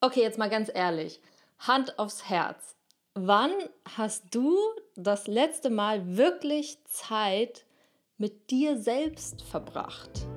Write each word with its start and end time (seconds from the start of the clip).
Okay, 0.00 0.20
jetzt 0.22 0.38
mal 0.38 0.48
ganz 0.48 0.70
ehrlich. 0.72 1.20
Hand 1.58 1.98
aufs 1.98 2.28
Herz. 2.30 2.76
Wann 3.14 3.50
hast 3.96 4.32
du 4.32 4.56
das 4.94 5.26
letzte 5.26 5.70
Mal 5.70 6.16
wirklich 6.16 6.78
Zeit 6.84 7.64
mit 8.16 8.52
dir 8.52 8.78
selbst 8.78 9.42
verbracht? 9.42 10.28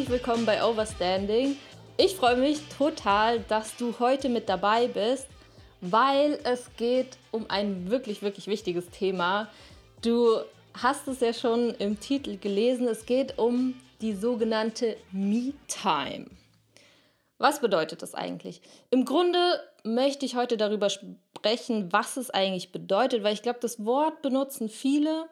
Herzlich 0.00 0.24
willkommen 0.24 0.46
bei 0.46 0.64
Overstanding. 0.64 1.58
Ich 1.98 2.16
freue 2.16 2.36
mich 2.36 2.58
total, 2.78 3.40
dass 3.40 3.76
du 3.76 3.98
heute 3.98 4.30
mit 4.30 4.48
dabei 4.48 4.86
bist, 4.86 5.26
weil 5.82 6.38
es 6.42 6.70
geht 6.78 7.18
um 7.32 7.44
ein 7.50 7.90
wirklich, 7.90 8.22
wirklich 8.22 8.46
wichtiges 8.46 8.88
Thema. 8.88 9.50
Du 10.00 10.38
hast 10.72 11.06
es 11.06 11.20
ja 11.20 11.34
schon 11.34 11.74
im 11.74 12.00
Titel 12.00 12.38
gelesen, 12.38 12.88
es 12.88 13.04
geht 13.04 13.36
um 13.36 13.74
die 14.00 14.14
sogenannte 14.14 14.96
Me-Time. 15.12 16.30
Was 17.36 17.60
bedeutet 17.60 18.00
das 18.00 18.14
eigentlich? 18.14 18.62
Im 18.88 19.04
Grunde 19.04 19.60
möchte 19.84 20.24
ich 20.24 20.34
heute 20.34 20.56
darüber 20.56 20.88
sprechen, 20.88 21.92
was 21.92 22.16
es 22.16 22.30
eigentlich 22.30 22.72
bedeutet, 22.72 23.22
weil 23.22 23.34
ich 23.34 23.42
glaube, 23.42 23.58
das 23.60 23.84
Wort 23.84 24.22
benutzen 24.22 24.70
viele 24.70 25.28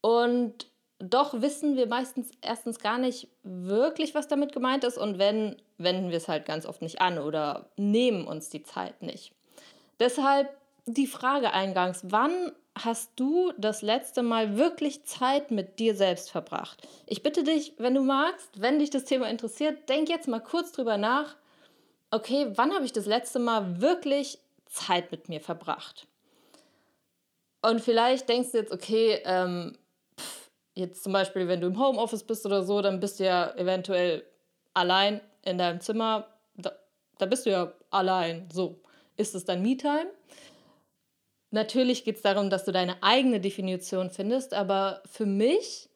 und 0.00 0.71
doch 1.02 1.40
wissen 1.40 1.76
wir 1.76 1.88
meistens 1.88 2.30
erstens 2.40 2.78
gar 2.78 2.96
nicht 2.96 3.26
wirklich, 3.42 4.14
was 4.14 4.28
damit 4.28 4.52
gemeint 4.52 4.84
ist 4.84 4.98
und 4.98 5.18
wenn, 5.18 5.56
wenden 5.76 6.10
wir 6.10 6.16
es 6.16 6.28
halt 6.28 6.46
ganz 6.46 6.64
oft 6.64 6.80
nicht 6.80 7.00
an 7.00 7.18
oder 7.18 7.66
nehmen 7.76 8.26
uns 8.26 8.50
die 8.50 8.62
Zeit 8.62 9.02
nicht. 9.02 9.32
Deshalb 9.98 10.56
die 10.86 11.08
Frage 11.08 11.52
eingangs, 11.52 12.02
wann 12.04 12.52
hast 12.78 13.10
du 13.16 13.52
das 13.58 13.82
letzte 13.82 14.22
Mal 14.22 14.56
wirklich 14.56 15.04
Zeit 15.04 15.50
mit 15.50 15.80
dir 15.80 15.96
selbst 15.96 16.30
verbracht? 16.30 16.86
Ich 17.06 17.22
bitte 17.24 17.42
dich, 17.42 17.74
wenn 17.78 17.94
du 17.94 18.02
magst, 18.02 18.60
wenn 18.60 18.78
dich 18.78 18.90
das 18.90 19.04
Thema 19.04 19.28
interessiert, 19.28 19.88
denk 19.88 20.08
jetzt 20.08 20.28
mal 20.28 20.40
kurz 20.40 20.70
drüber 20.70 20.98
nach. 20.98 21.36
Okay, 22.12 22.52
wann 22.54 22.72
habe 22.72 22.84
ich 22.84 22.92
das 22.92 23.06
letzte 23.06 23.40
Mal 23.40 23.80
wirklich 23.80 24.38
Zeit 24.66 25.10
mit 25.10 25.28
mir 25.28 25.40
verbracht? 25.40 26.06
Und 27.60 27.80
vielleicht 27.80 28.28
denkst 28.28 28.52
du 28.52 28.58
jetzt, 28.58 28.72
okay, 28.72 29.20
ähm, 29.24 29.76
jetzt 30.74 31.02
zum 31.04 31.12
Beispiel, 31.12 31.48
wenn 31.48 31.60
du 31.60 31.66
im 31.66 31.78
Homeoffice 31.78 32.24
bist 32.24 32.46
oder 32.46 32.62
so, 32.62 32.80
dann 32.82 33.00
bist 33.00 33.20
du 33.20 33.24
ja 33.24 33.54
eventuell 33.56 34.24
allein 34.74 35.20
in 35.42 35.58
deinem 35.58 35.80
Zimmer. 35.80 36.26
Da, 36.56 36.72
da 37.18 37.26
bist 37.26 37.46
du 37.46 37.50
ja 37.50 37.72
allein. 37.90 38.48
So, 38.52 38.80
ist 39.16 39.34
es 39.34 39.44
dann 39.44 39.62
Me-Time? 39.62 40.10
Natürlich 41.50 42.04
geht 42.04 42.16
es 42.16 42.22
darum, 42.22 42.48
dass 42.48 42.64
du 42.64 42.72
deine 42.72 43.02
eigene 43.02 43.38
Definition 43.40 44.10
findest, 44.10 44.54
aber 44.54 45.02
für 45.04 45.26
mich 45.26 45.90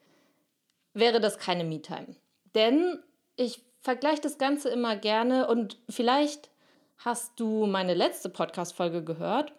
wäre 0.92 1.20
das 1.20 1.38
keine 1.38 1.64
Me-Time. 1.64 2.16
Denn 2.54 3.02
ich 3.36 3.64
vergleiche 3.80 4.20
das 4.20 4.36
Ganze 4.36 4.68
immer 4.68 4.96
gerne 4.96 5.48
und 5.48 5.78
vielleicht 5.88 6.50
hast 6.98 7.40
du 7.40 7.66
meine 7.66 7.94
letzte 7.94 8.28
Podcast-Folge 8.28 9.02
gehört. 9.02 9.52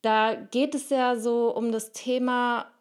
Da 0.00 0.34
geht 0.34 0.74
es 0.74 0.88
ja 0.90 1.16
so 1.16 1.54
um 1.54 1.70
das 1.70 1.92
Thema 1.92 2.71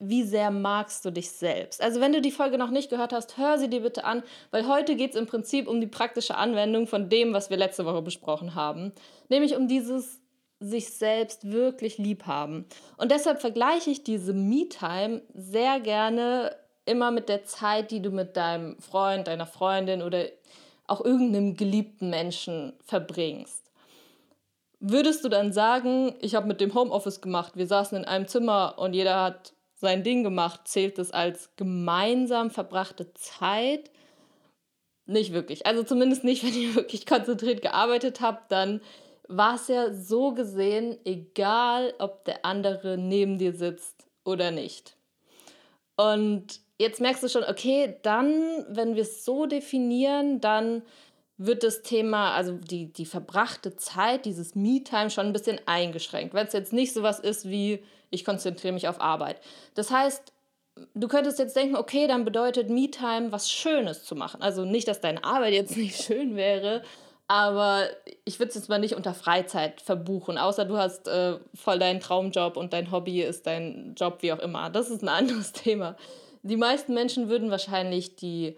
wie 0.00 0.22
sehr 0.22 0.50
magst 0.50 1.04
du 1.04 1.10
dich 1.10 1.30
selbst? 1.30 1.82
Also 1.82 2.00
wenn 2.00 2.12
du 2.12 2.22
die 2.22 2.30
Folge 2.30 2.56
noch 2.56 2.70
nicht 2.70 2.90
gehört 2.90 3.12
hast, 3.12 3.36
hör 3.36 3.58
sie 3.58 3.68
dir 3.68 3.82
bitte 3.82 4.04
an, 4.04 4.22
weil 4.50 4.66
heute 4.66 4.96
geht 4.96 5.10
es 5.10 5.16
im 5.16 5.26
Prinzip 5.26 5.68
um 5.68 5.80
die 5.80 5.86
praktische 5.86 6.36
Anwendung 6.36 6.86
von 6.86 7.10
dem, 7.10 7.34
was 7.34 7.50
wir 7.50 7.58
letzte 7.58 7.84
Woche 7.84 8.00
besprochen 8.00 8.54
haben, 8.54 8.92
nämlich 9.28 9.54
um 9.56 9.68
dieses 9.68 10.20
sich 10.58 10.90
selbst 10.90 11.50
wirklich 11.50 11.98
lieb 11.98 12.26
haben. 12.26 12.66
Und 12.96 13.10
deshalb 13.10 13.40
vergleiche 13.40 13.90
ich 13.90 14.02
diese 14.02 14.32
Me-Time 14.32 15.22
sehr 15.34 15.80
gerne 15.80 16.56
immer 16.86 17.10
mit 17.10 17.28
der 17.28 17.44
Zeit, 17.44 17.90
die 17.90 18.00
du 18.00 18.10
mit 18.10 18.36
deinem 18.36 18.78
Freund, 18.80 19.28
deiner 19.28 19.46
Freundin 19.46 20.02
oder 20.02 20.24
auch 20.86 21.02
irgendeinem 21.02 21.56
geliebten 21.56 22.10
Menschen 22.10 22.72
verbringst. 22.84 23.70
Würdest 24.80 25.24
du 25.24 25.28
dann 25.28 25.52
sagen, 25.52 26.14
ich 26.20 26.34
habe 26.34 26.48
mit 26.48 26.60
dem 26.60 26.74
Homeoffice 26.74 27.20
gemacht, 27.20 27.52
wir 27.56 27.66
saßen 27.66 27.98
in 27.98 28.04
einem 28.06 28.26
Zimmer 28.26 28.74
und 28.78 28.94
jeder 28.94 29.22
hat 29.22 29.52
sein 29.80 30.02
Ding 30.04 30.22
gemacht, 30.22 30.60
zählt 30.64 30.98
es 30.98 31.10
als 31.10 31.50
gemeinsam 31.56 32.50
verbrachte 32.50 33.12
Zeit? 33.14 33.90
Nicht 35.06 35.32
wirklich. 35.32 35.66
Also 35.66 35.82
zumindest 35.82 36.22
nicht, 36.22 36.44
wenn 36.46 36.54
ihr 36.54 36.74
wirklich 36.74 37.06
konzentriert 37.06 37.62
gearbeitet 37.62 38.20
habt, 38.20 38.52
dann 38.52 38.80
war 39.26 39.54
es 39.54 39.68
ja 39.68 39.92
so 39.92 40.34
gesehen 40.34 40.98
egal, 41.04 41.94
ob 41.98 42.24
der 42.24 42.44
andere 42.44 42.98
neben 42.98 43.38
dir 43.38 43.52
sitzt 43.52 44.06
oder 44.24 44.50
nicht. 44.50 44.96
Und 45.96 46.60
jetzt 46.78 47.00
merkst 47.00 47.22
du 47.22 47.28
schon, 47.28 47.44
okay, 47.44 47.96
dann, 48.02 48.66
wenn 48.68 48.96
wir 48.96 49.02
es 49.02 49.24
so 49.24 49.46
definieren, 49.46 50.40
dann 50.40 50.82
wird 51.36 51.62
das 51.62 51.82
Thema, 51.82 52.34
also 52.34 52.52
die, 52.52 52.92
die 52.92 53.06
verbrachte 53.06 53.76
Zeit, 53.76 54.26
dieses 54.26 54.54
Me-Time 54.54 55.10
schon 55.10 55.26
ein 55.26 55.32
bisschen 55.32 55.60
eingeschränkt. 55.64 56.34
Wenn 56.34 56.46
es 56.46 56.52
jetzt 56.52 56.72
nicht 56.72 56.92
so 56.92 57.02
was 57.02 57.18
ist 57.18 57.48
wie, 57.48 57.82
ich 58.10 58.24
konzentriere 58.24 58.74
mich 58.74 58.88
auf 58.88 59.00
Arbeit. 59.00 59.40
Das 59.74 59.90
heißt, 59.90 60.32
du 60.94 61.08
könntest 61.08 61.38
jetzt 61.38 61.56
denken, 61.56 61.76
okay, 61.76 62.06
dann 62.06 62.24
bedeutet 62.24 62.70
Me-Time 62.70 63.32
was 63.32 63.50
Schönes 63.50 64.04
zu 64.04 64.14
machen. 64.14 64.42
Also 64.42 64.64
nicht, 64.64 64.88
dass 64.88 65.00
deine 65.00 65.24
Arbeit 65.24 65.52
jetzt 65.52 65.76
nicht 65.76 66.02
schön 66.02 66.36
wäre, 66.36 66.82
aber 67.28 67.88
ich 68.24 68.40
würde 68.40 68.48
es 68.48 68.56
jetzt 68.56 68.68
mal 68.68 68.80
nicht 68.80 68.96
unter 68.96 69.14
Freizeit 69.14 69.80
verbuchen, 69.80 70.36
außer 70.36 70.64
du 70.64 70.78
hast 70.78 71.06
äh, 71.06 71.38
voll 71.54 71.78
deinen 71.78 72.00
Traumjob 72.00 72.56
und 72.56 72.72
dein 72.72 72.90
Hobby 72.90 73.22
ist 73.22 73.46
dein 73.46 73.94
Job, 73.96 74.18
wie 74.22 74.32
auch 74.32 74.40
immer. 74.40 74.68
Das 74.70 74.90
ist 74.90 75.02
ein 75.02 75.08
anderes 75.08 75.52
Thema. 75.52 75.96
Die 76.42 76.56
meisten 76.56 76.94
Menschen 76.94 77.28
würden 77.28 77.50
wahrscheinlich 77.50 78.16
die 78.16 78.56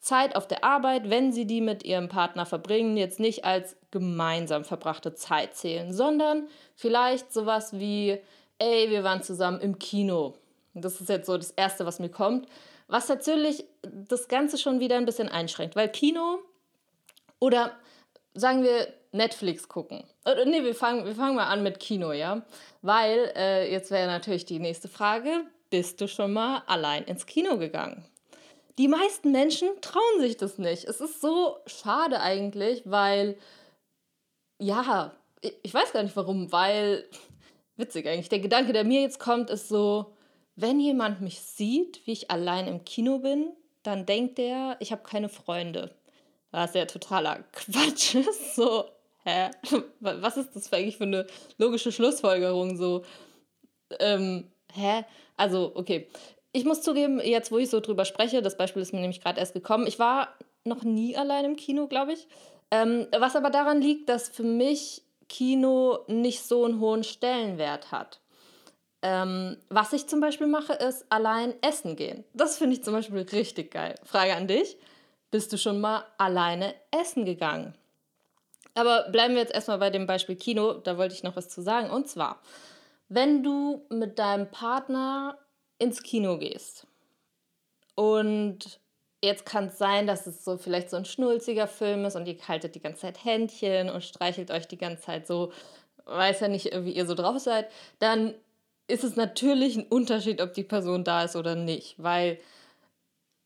Zeit 0.00 0.36
auf 0.36 0.46
der 0.46 0.64
Arbeit, 0.64 1.08
wenn 1.08 1.32
sie 1.32 1.46
die 1.46 1.62
mit 1.62 1.82
ihrem 1.82 2.10
Partner 2.10 2.44
verbringen, 2.44 2.98
jetzt 2.98 3.20
nicht 3.20 3.46
als 3.46 3.74
gemeinsam 3.90 4.64
verbrachte 4.64 5.14
Zeit 5.14 5.54
zählen, 5.54 5.94
sondern 5.94 6.48
vielleicht 6.74 7.32
sowas 7.32 7.72
wie, 7.78 8.18
ey, 8.64 8.90
wir 8.90 9.04
waren 9.04 9.22
zusammen 9.22 9.60
im 9.60 9.78
Kino. 9.78 10.34
Das 10.74 11.00
ist 11.00 11.08
jetzt 11.08 11.26
so 11.26 11.36
das 11.36 11.50
Erste, 11.52 11.86
was 11.86 11.98
mir 11.98 12.08
kommt. 12.08 12.46
Was 12.88 13.08
natürlich 13.08 13.64
das 13.82 14.28
Ganze 14.28 14.58
schon 14.58 14.80
wieder 14.80 14.96
ein 14.96 15.06
bisschen 15.06 15.28
einschränkt, 15.28 15.76
weil 15.76 15.88
Kino 15.88 16.38
oder 17.38 17.72
sagen 18.34 18.62
wir 18.62 18.88
Netflix 19.12 19.68
gucken. 19.68 20.04
Oder, 20.24 20.44
nee, 20.44 20.64
wir 20.64 20.74
fangen, 20.74 21.04
wir 21.04 21.14
fangen 21.14 21.36
mal 21.36 21.46
an 21.46 21.62
mit 21.62 21.78
Kino, 21.78 22.12
ja. 22.12 22.44
Weil 22.82 23.32
äh, 23.36 23.70
jetzt 23.70 23.90
wäre 23.90 24.06
natürlich 24.06 24.44
die 24.44 24.58
nächste 24.58 24.88
Frage, 24.88 25.44
bist 25.70 26.00
du 26.00 26.08
schon 26.08 26.32
mal 26.32 26.62
allein 26.66 27.04
ins 27.04 27.26
Kino 27.26 27.58
gegangen? 27.58 28.04
die 28.78 28.88
meisten 28.88 29.30
Menschen 29.30 29.68
trauen 29.80 30.20
sich 30.20 30.36
das 30.36 30.58
nicht. 30.58 30.84
Es 30.84 31.00
ist 31.00 31.20
so 31.20 31.58
schade 31.66 32.20
eigentlich, 32.20 32.82
weil, 32.84 33.36
ja, 34.58 35.12
ich 35.62 35.72
weiß 35.72 35.92
gar 35.92 36.02
nicht 36.02 36.16
warum, 36.16 36.50
weil, 36.50 37.08
witzig 37.76 38.06
eigentlich, 38.06 38.28
der 38.28 38.40
Gedanke, 38.40 38.72
der 38.72 38.84
mir 38.84 39.00
jetzt 39.02 39.18
kommt, 39.18 39.50
ist 39.50 39.68
so, 39.68 40.14
wenn 40.56 40.80
jemand 40.80 41.20
mich 41.20 41.40
sieht, 41.40 42.06
wie 42.06 42.12
ich 42.12 42.30
allein 42.30 42.66
im 42.66 42.84
Kino 42.84 43.18
bin, 43.18 43.50
dann 43.82 44.06
denkt 44.06 44.38
er, 44.38 44.76
ich 44.80 44.92
habe 44.92 45.02
keine 45.02 45.28
Freunde. 45.28 45.94
Was 46.50 46.74
ja 46.74 46.86
totaler 46.86 47.44
Quatsch 47.52 48.14
ist. 48.14 48.54
So, 48.54 48.84
hä? 49.24 49.50
Was 50.00 50.36
ist 50.36 50.54
das 50.54 50.72
eigentlich 50.72 50.96
für 50.96 51.04
eine 51.04 51.26
logische 51.58 51.90
Schlussfolgerung? 51.90 52.76
So, 52.76 53.04
ähm, 53.98 54.50
hä? 54.72 55.04
Also, 55.36 55.72
okay 55.74 56.08
ich 56.54 56.64
muss 56.64 56.82
zugeben, 56.82 57.20
jetzt 57.20 57.50
wo 57.50 57.58
ich 57.58 57.68
so 57.68 57.80
drüber 57.80 58.04
spreche, 58.04 58.40
das 58.40 58.56
Beispiel 58.56 58.80
ist 58.80 58.92
mir 58.92 59.00
nämlich 59.00 59.20
gerade 59.20 59.40
erst 59.40 59.54
gekommen, 59.54 59.88
ich 59.88 59.98
war 59.98 60.28
noch 60.62 60.84
nie 60.84 61.16
allein 61.16 61.44
im 61.44 61.56
Kino, 61.56 61.88
glaube 61.88 62.12
ich. 62.12 62.28
Ähm, 62.70 63.08
was 63.18 63.34
aber 63.34 63.50
daran 63.50 63.82
liegt, 63.82 64.08
dass 64.08 64.28
für 64.28 64.44
mich 64.44 65.02
Kino 65.28 66.00
nicht 66.06 66.42
so 66.42 66.64
einen 66.64 66.80
hohen 66.80 67.04
Stellenwert 67.04 67.92
hat. 67.92 68.20
Ähm, 69.02 69.58
was 69.68 69.92
ich 69.92 70.06
zum 70.06 70.20
Beispiel 70.20 70.46
mache, 70.46 70.72
ist 70.72 71.04
allein 71.10 71.54
essen 71.62 71.96
gehen. 71.96 72.24
Das 72.32 72.56
finde 72.56 72.76
ich 72.76 72.84
zum 72.84 72.94
Beispiel 72.94 73.20
richtig 73.20 73.70
geil. 73.70 73.96
Frage 74.04 74.34
an 74.34 74.48
dich: 74.48 74.78
Bist 75.30 75.52
du 75.52 75.58
schon 75.58 75.80
mal 75.80 76.04
alleine 76.16 76.74
essen 76.90 77.24
gegangen? 77.24 77.74
Aber 78.74 79.08
bleiben 79.10 79.34
wir 79.34 79.42
jetzt 79.42 79.54
erstmal 79.54 79.78
bei 79.78 79.90
dem 79.90 80.06
Beispiel 80.06 80.36
Kino, 80.36 80.74
da 80.74 80.98
wollte 80.98 81.14
ich 81.14 81.22
noch 81.22 81.36
was 81.36 81.48
zu 81.48 81.62
sagen. 81.62 81.90
Und 81.90 82.08
zwar, 82.08 82.40
wenn 83.08 83.42
du 83.42 83.86
mit 83.88 84.18
deinem 84.18 84.50
Partner 84.50 85.38
ins 85.78 86.02
Kino 86.02 86.38
gehst 86.38 86.86
und 87.94 88.80
jetzt 89.24 89.46
kann 89.46 89.66
es 89.66 89.78
sein, 89.78 90.06
dass 90.06 90.26
es 90.26 90.44
so 90.44 90.56
vielleicht 90.56 90.90
so 90.90 90.96
ein 90.96 91.04
schnulziger 91.04 91.66
Film 91.66 92.04
ist 92.04 92.16
und 92.16 92.26
ihr 92.26 92.36
haltet 92.46 92.74
die 92.74 92.80
ganze 92.80 93.02
Zeit 93.02 93.24
Händchen 93.24 93.90
und 93.90 94.04
streichelt 94.04 94.50
euch 94.50 94.68
die 94.68 94.78
ganze 94.78 95.02
Zeit 95.02 95.26
so, 95.26 95.52
weiß 96.06 96.40
ja 96.40 96.48
nicht, 96.48 96.70
wie 96.84 96.92
ihr 96.92 97.06
so 97.06 97.14
drauf 97.14 97.38
seid, 97.38 97.70
dann 97.98 98.34
ist 98.86 99.04
es 99.04 99.16
natürlich 99.16 99.76
ein 99.76 99.86
Unterschied, 99.86 100.40
ob 100.40 100.52
die 100.54 100.64
Person 100.64 101.04
da 101.04 101.24
ist 101.24 101.36
oder 101.36 101.54
nicht, 101.54 101.94
weil 102.02 102.38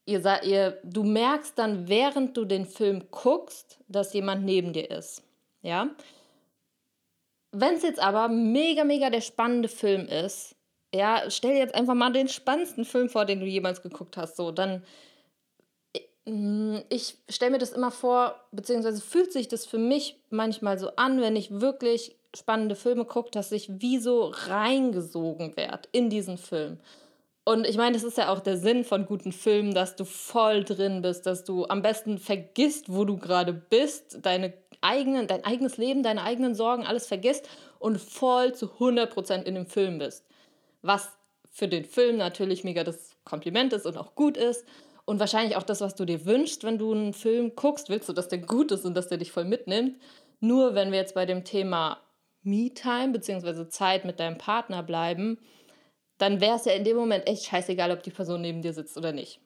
ihr, 0.05 0.43
ihr, 0.43 0.81
du 0.83 1.05
merkst 1.05 1.59
dann, 1.59 1.89
während 1.89 2.37
du 2.37 2.45
den 2.45 2.67
Film 2.67 3.05
guckst, 3.11 3.79
dass 3.89 4.13
jemand 4.13 4.45
neben 4.45 4.73
dir 4.73 4.91
ist. 4.91 5.23
Ja. 5.63 5.91
Wenn 7.53 7.75
es 7.75 7.83
jetzt 7.83 8.01
aber 8.01 8.29
mega, 8.29 8.85
mega 8.85 9.11
der 9.11 9.21
spannende 9.21 9.69
Film 9.69 10.07
ist, 10.07 10.57
ja, 10.95 11.31
stell 11.31 11.57
jetzt 11.57 11.75
einfach 11.75 11.95
mal 11.95 12.13
den 12.13 12.29
spannendsten 12.29 12.85
Film 12.85 13.09
vor, 13.09 13.25
den 13.27 13.41
du 13.41 13.47
jemals 13.47 13.83
geguckt 13.83 14.17
hast, 14.17 14.37
so, 14.37 14.51
dann 14.51 14.83
ich 16.89 17.17
stelle 17.29 17.53
mir 17.53 17.59
das 17.59 17.73
immer 17.73 17.91
vor, 17.91 18.35
beziehungsweise 18.53 19.01
fühlt 19.01 19.33
sich 19.33 19.49
das 19.49 19.67
für 19.67 19.79
mich 19.79 20.21
manchmal 20.31 20.79
so 20.79 20.91
an, 20.97 21.21
wenn 21.21 21.37
ich 21.37 21.61
wirklich 21.61 22.17
spannende 22.37 22.77
Filme 22.77 23.05
gucke, 23.05 23.31
dass 23.31 23.53
ich 23.53 23.81
wie 23.81 23.99
so 23.99 24.33
reingesogen 24.33 25.57
werde 25.57 25.89
in 25.93 26.11
diesen 26.11 26.37
Film. 26.37 26.79
Und 27.45 27.67
ich 27.67 27.79
meine, 27.79 27.95
das 27.95 28.05
ist 28.05 28.19
ja 28.19 28.31
auch 28.31 28.41
der 28.41 28.59
Sinn 28.59 28.85
von 28.85 29.07
guten 29.07 29.33
Filmen, 29.33 29.73
dass 29.73 29.97
du 29.97 30.05
voll 30.05 30.65
drin 30.65 31.01
bist, 31.01 31.25
dass 31.25 31.45
du 31.45 31.67
am 31.67 31.81
besten 31.81 32.19
vergisst, 32.19 32.93
wo 32.93 33.07
du 33.07 33.17
gerade 33.17 33.55
bist, 33.55 34.19
deine 34.21 34.53
eigenen, 34.83 35.27
dein 35.27 35.45
eigenes 35.45 35.79
Leben, 35.79 36.03
deine 36.03 36.23
eigenen 36.23 36.55
Sorgen, 36.55 36.85
alles 36.85 37.07
vergisst 37.07 37.49
und 37.79 37.99
voll 37.99 38.55
zu 38.55 38.67
100% 38.67 39.45
in 39.45 39.55
dem 39.55 39.67
Film 39.67 39.99
bist. 39.99 40.27
Was 40.83 41.09
für 41.51 41.69
den 41.69 41.87
Film 41.87 42.19
natürlich 42.19 42.65
mega 42.65 42.85
das 42.85 43.17
Kompliment 43.25 43.73
ist 43.73 43.87
und 43.87 43.97
auch 43.97 44.15
gut 44.15 44.37
ist. 44.37 44.65
Und 45.09 45.21
wahrscheinlich 45.21 45.57
auch 45.57 45.63
das, 45.63 45.81
was 45.81 45.95
du 45.95 46.05
dir 46.05 46.27
wünschst, 46.27 46.65
wenn 46.65 46.77
du 46.77 46.93
einen 46.93 47.15
Film 47.15 47.57
guckst, 47.57 47.89
willst 47.89 48.11
du, 48.11 48.13
dass 48.13 48.29
der 48.29 48.41
gut 48.41 48.73
ist 48.73 48.85
und 48.85 48.93
dass 48.93 49.09
der 49.09 49.17
dich 49.17 49.33
voll 49.33 49.47
mitnimmt. 49.47 49.97
Nur 50.41 50.75
wenn 50.75 50.93
wir 50.93 50.99
jetzt 50.99 51.15
bei 51.15 51.25
dem 51.25 51.45
Thema 51.45 52.03
Me-Time 52.43 53.13
bzw. 53.13 53.71
Zeit 53.71 54.05
mit 54.05 54.21
deinem 54.21 54.37
Partner 54.37 54.83
bleiben, 54.83 55.39
dann 56.19 56.43
wäre 56.43 56.57
es 56.57 56.67
ja 56.67 56.73
in 56.73 56.85
dem 56.85 56.99
Moment 56.99 57.27
echt 57.27 57.47
scheißegal, 57.47 57.91
ob 57.91 58.03
die 58.03 58.11
Person 58.11 58.43
neben 58.43 58.61
dir 58.61 58.75
sitzt 58.75 58.99
oder 58.99 59.13
nicht. 59.13 59.41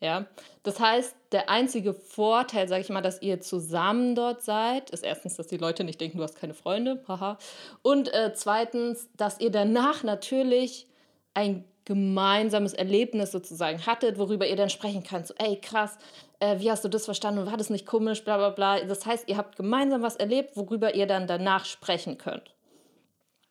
Ja, 0.00 0.26
das 0.62 0.78
heißt, 0.78 1.16
der 1.32 1.50
einzige 1.50 1.94
Vorteil, 1.94 2.68
sage 2.68 2.82
ich 2.82 2.88
mal, 2.88 3.02
dass 3.02 3.20
ihr 3.20 3.40
zusammen 3.40 4.14
dort 4.14 4.44
seid, 4.44 4.90
ist 4.90 5.02
erstens, 5.02 5.34
dass 5.34 5.48
die 5.48 5.56
Leute 5.56 5.82
nicht 5.82 6.00
denken, 6.00 6.18
du 6.18 6.22
hast 6.22 6.38
keine 6.38 6.54
Freunde, 6.54 7.02
haha. 7.08 7.38
Und 7.82 8.14
äh, 8.14 8.32
zweitens, 8.34 9.08
dass 9.16 9.40
ihr 9.40 9.50
danach 9.50 10.04
natürlich 10.04 10.86
ein 11.38 11.64
gemeinsames 11.84 12.74
Erlebnis 12.74 13.30
sozusagen 13.30 13.86
hattet, 13.86 14.18
worüber 14.18 14.46
ihr 14.46 14.56
dann 14.56 14.70
sprechen 14.70 15.04
könnt. 15.04 15.28
So, 15.28 15.34
ey, 15.38 15.58
krass, 15.60 15.96
äh, 16.40 16.58
wie 16.58 16.70
hast 16.70 16.84
du 16.84 16.88
das 16.88 17.04
verstanden? 17.04 17.46
War 17.46 17.56
das 17.56 17.70
nicht 17.70 17.86
komisch? 17.86 18.24
Bla 18.24 18.36
bla 18.36 18.50
bla. 18.50 18.80
Das 18.84 19.06
heißt, 19.06 19.28
ihr 19.28 19.36
habt 19.36 19.56
gemeinsam 19.56 20.02
was 20.02 20.16
erlebt, 20.16 20.56
worüber 20.56 20.94
ihr 20.94 21.06
dann 21.06 21.26
danach 21.26 21.64
sprechen 21.64 22.18
könnt. 22.18 22.54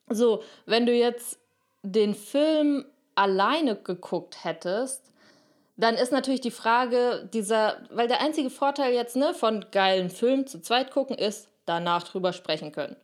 So, 0.10 0.44
wenn 0.66 0.86
du 0.86 0.94
jetzt 0.94 1.40
den 1.82 2.14
Film 2.14 2.86
alleine 3.16 3.76
geguckt 3.76 4.44
hättest, 4.44 5.02
dann 5.78 5.96
ist 5.96 6.12
natürlich 6.12 6.42
die 6.42 6.52
Frage 6.52 7.28
dieser, 7.34 7.78
weil 7.90 8.08
der 8.08 8.22
einzige 8.22 8.50
Vorteil 8.50 8.94
jetzt 8.94 9.16
ne, 9.16 9.34
von 9.34 9.66
geilen 9.72 10.10
Filmen 10.10 10.46
zu 10.46 10.62
zweit 10.62 10.92
gucken 10.92 11.18
ist, 11.18 11.48
danach 11.66 12.04
drüber 12.04 12.34
sprechen 12.34 12.72
können. 12.72 12.96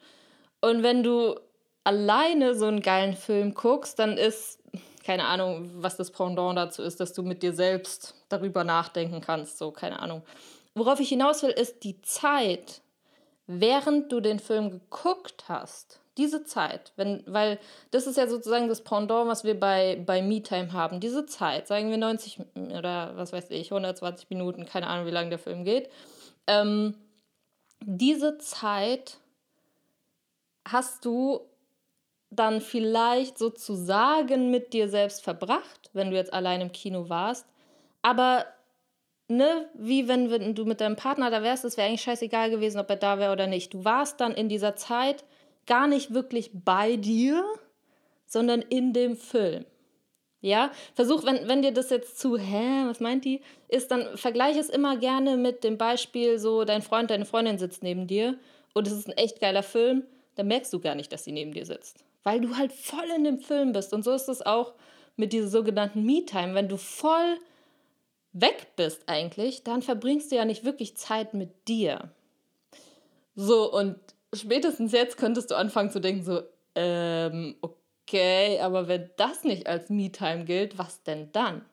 Und 0.62 0.84
wenn 0.84 1.04
du 1.04 1.40
alleine 1.84 2.56
so 2.56 2.66
einen 2.66 2.82
geilen 2.82 3.16
Film 3.16 3.54
guckst, 3.54 4.00
dann 4.00 4.18
ist, 4.18 4.63
keine 5.04 5.26
Ahnung, 5.26 5.70
was 5.76 5.98
das 5.98 6.12
Pendant 6.12 6.58
dazu 6.58 6.82
ist, 6.82 7.00
dass 7.00 7.14
du 7.14 7.24
mit 7.24 7.44
dir 7.44 7.54
selbst 7.54 8.16
darüber 8.30 8.64
nachdenken 8.64 9.22
kannst, 9.22 9.58
so, 9.58 9.72
keine 9.72 10.00
Ahnung. 10.00 10.24
Worauf 10.76 11.00
ich 11.00 11.10
hinaus 11.10 11.44
will, 11.44 11.52
ist 11.52 11.84
die 11.84 12.02
Zeit, 12.02 12.82
während 13.46 14.12
du 14.12 14.20
den 14.20 14.40
Film 14.40 14.72
geguckt 14.72 15.46
hast, 15.48 16.00
diese 16.18 16.44
Zeit, 16.44 16.94
wenn, 16.96 17.24
weil 17.26 17.60
das 17.92 18.06
ist 18.06 18.18
ja 18.18 18.28
sozusagen 18.28 18.68
das 18.68 18.84
Pendant, 18.84 19.28
was 19.28 19.44
wir 19.44 19.60
bei, 19.60 20.02
bei 20.06 20.22
MeTime 20.22 20.72
haben. 20.72 21.00
Diese 21.00 21.26
Zeit, 21.26 21.68
sagen 21.68 21.90
wir 21.90 21.98
90 21.98 22.40
oder 22.78 23.18
was 23.18 23.34
weiß 23.34 23.50
ich, 23.50 23.72
120 23.72 24.30
Minuten, 24.30 24.66
keine 24.66 24.88
Ahnung, 24.88 25.08
wie 25.08 25.12
lange 25.12 25.30
der 25.30 25.40
Film 25.40 25.64
geht. 25.64 25.90
Ähm, 26.46 26.96
diese 27.82 28.38
Zeit 28.38 29.18
hast 30.66 31.04
du 31.04 31.42
dann 32.36 32.62
vielleicht 32.62 33.38
sozusagen 33.38 34.52
mit 34.52 34.74
dir 34.74 34.90
selbst 34.90 35.24
verbracht, 35.24 35.90
wenn 35.94 36.12
du 36.12 36.16
jetzt 36.16 36.34
allein 36.34 36.62
im 36.62 36.72
Kino 36.72 37.10
warst. 37.10 37.46
Aber 38.02 38.46
ne, 39.28 39.70
wie 39.74 40.08
wenn, 40.08 40.32
wenn 40.32 40.56
du 40.56 40.66
mit 40.66 40.82
deinem 40.82 40.96
Partner 40.96 41.30
da 41.30 41.44
wärst, 41.44 41.66
es 41.66 41.78
wäre 41.78 41.88
eigentlich 41.88 42.02
scheißegal 42.02 42.50
gewesen, 42.50 42.80
ob 42.80 42.90
er 42.90 42.96
da 42.96 43.20
wäre 43.20 43.32
oder 43.32 43.48
nicht. 43.48 43.74
Du 43.74 43.86
warst 43.86 44.20
dann 44.20 44.34
in 44.34 44.50
dieser 44.50 44.76
Zeit 44.76 45.24
gar 45.66 45.88
nicht 45.88 46.14
wirklich 46.14 46.52
bei 46.54 46.98
dir, 46.98 47.44
sondern 48.26 48.62
in 48.62 48.94
dem 48.94 49.16
Film. 49.16 49.66
Ja, 50.42 50.72
versuch, 50.94 51.24
wenn, 51.24 51.48
wenn 51.48 51.62
dir 51.62 51.72
das 51.72 51.90
jetzt 51.90 52.20
zu, 52.20 52.38
hä, 52.38 52.84
was 52.86 53.00
meint 53.00 53.24
die, 53.24 53.40
ist, 53.70 53.92
dann 53.92 54.18
vergleich 54.18 54.58
es 54.58 54.68
immer 54.68 54.98
gerne 54.98 55.38
mit 55.38 55.64
dem 55.64 55.78
Beispiel, 55.78 56.38
so 56.38 56.66
dein 56.66 56.82
Freund, 56.82 57.10
deine 57.10 57.26
Freundin 57.26 57.58
sitzt 57.58 57.82
neben 57.82 58.08
dir 58.08 58.38
und 58.74 58.86
es 58.86 58.92
ist 58.92 59.08
ein 59.08 59.18
echt 59.18 59.40
geiler 59.40 59.64
Film, 59.64 60.04
dann 60.36 60.48
merkst 60.48 60.74
du 60.74 60.82
gar 60.82 60.96
nicht, 60.96 61.14
dass 61.14 61.24
sie 61.24 61.32
neben 61.32 61.54
dir 61.54 61.66
sitzt. 61.66 62.04
Weil 62.24 62.42
du 62.42 62.56
halt 62.58 62.72
voll 62.72 63.10
in 63.16 63.24
dem 63.24 63.40
Film 63.40 63.74
bist. 63.74 63.94
Und 63.94 64.04
so 64.04 64.12
ist 64.12 64.30
es 64.30 64.42
auch 64.46 64.74
mit 65.16 65.34
dieser 65.34 65.48
sogenannten 65.48 66.04
Me-Time. 66.04 66.56
Wenn 66.56 66.70
du 66.70 66.78
voll 66.78 67.38
weg 68.32 68.76
bist 68.76 69.04
eigentlich, 69.08 69.64
dann 69.64 69.82
verbringst 69.82 70.32
du 70.32 70.36
ja 70.36 70.46
nicht 70.46 70.64
wirklich 70.64 70.98
Zeit 70.98 71.34
mit 71.34 71.68
dir. 71.68 72.10
So, 73.36 73.72
und 73.72 73.98
spätestens 74.34 74.92
jetzt 74.92 75.18
könntest 75.18 75.52
du 75.52 75.56
anfangen 75.56 75.92
zu 75.92 76.00
denken, 76.00 76.24
so, 76.24 76.42
ähm, 76.76 77.56
okay, 77.62 78.60
aber 78.60 78.88
wenn 78.88 79.10
das 79.18 79.44
nicht 79.44 79.68
als 79.68 79.90
Me-Time 79.90 80.46
gilt, 80.46 80.78
was 80.78 81.04
denn 81.04 81.32
dann? 81.32 81.64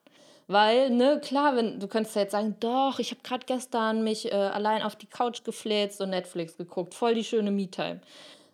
Weil, 0.46 0.90
ne, 0.90 1.20
klar, 1.22 1.54
wenn 1.56 1.78
du 1.78 1.86
könntest 1.86 2.16
ja 2.16 2.22
jetzt 2.22 2.32
sagen, 2.32 2.56
doch, 2.58 2.98
ich 2.98 3.12
habe 3.12 3.20
gerade 3.22 3.46
gestern 3.46 4.02
mich 4.02 4.32
äh, 4.32 4.34
allein 4.34 4.82
auf 4.82 4.96
die 4.96 5.06
Couch 5.06 5.44
gefläzt 5.44 6.00
und 6.00 6.10
Netflix 6.10 6.56
geguckt, 6.56 6.94
voll 6.94 7.14
die 7.14 7.24
schöne 7.24 7.52
Me-Time. 7.52 8.00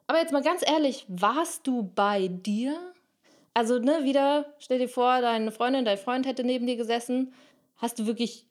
Aber 0.07 0.19
jetzt 0.19 0.33
mal 0.33 0.43
ganz 0.43 0.63
ehrlich, 0.67 1.05
warst 1.09 1.67
du 1.67 1.91
bei 1.95 2.29
dir? 2.29 2.77
Also, 3.55 3.79
ne, 3.79 4.05
wieder, 4.05 4.47
stell 4.59 4.79
dir 4.79 4.89
vor, 4.89 5.21
deine 5.21 5.51
Freundin, 5.51 5.85
dein 5.85 5.99
Freund 5.99 6.27
hätte 6.27 6.45
neben 6.45 6.67
dir 6.67 6.77
gesessen. 6.77 7.33
Hast 7.77 7.99
du 7.99 8.07
wirklich 8.07 8.47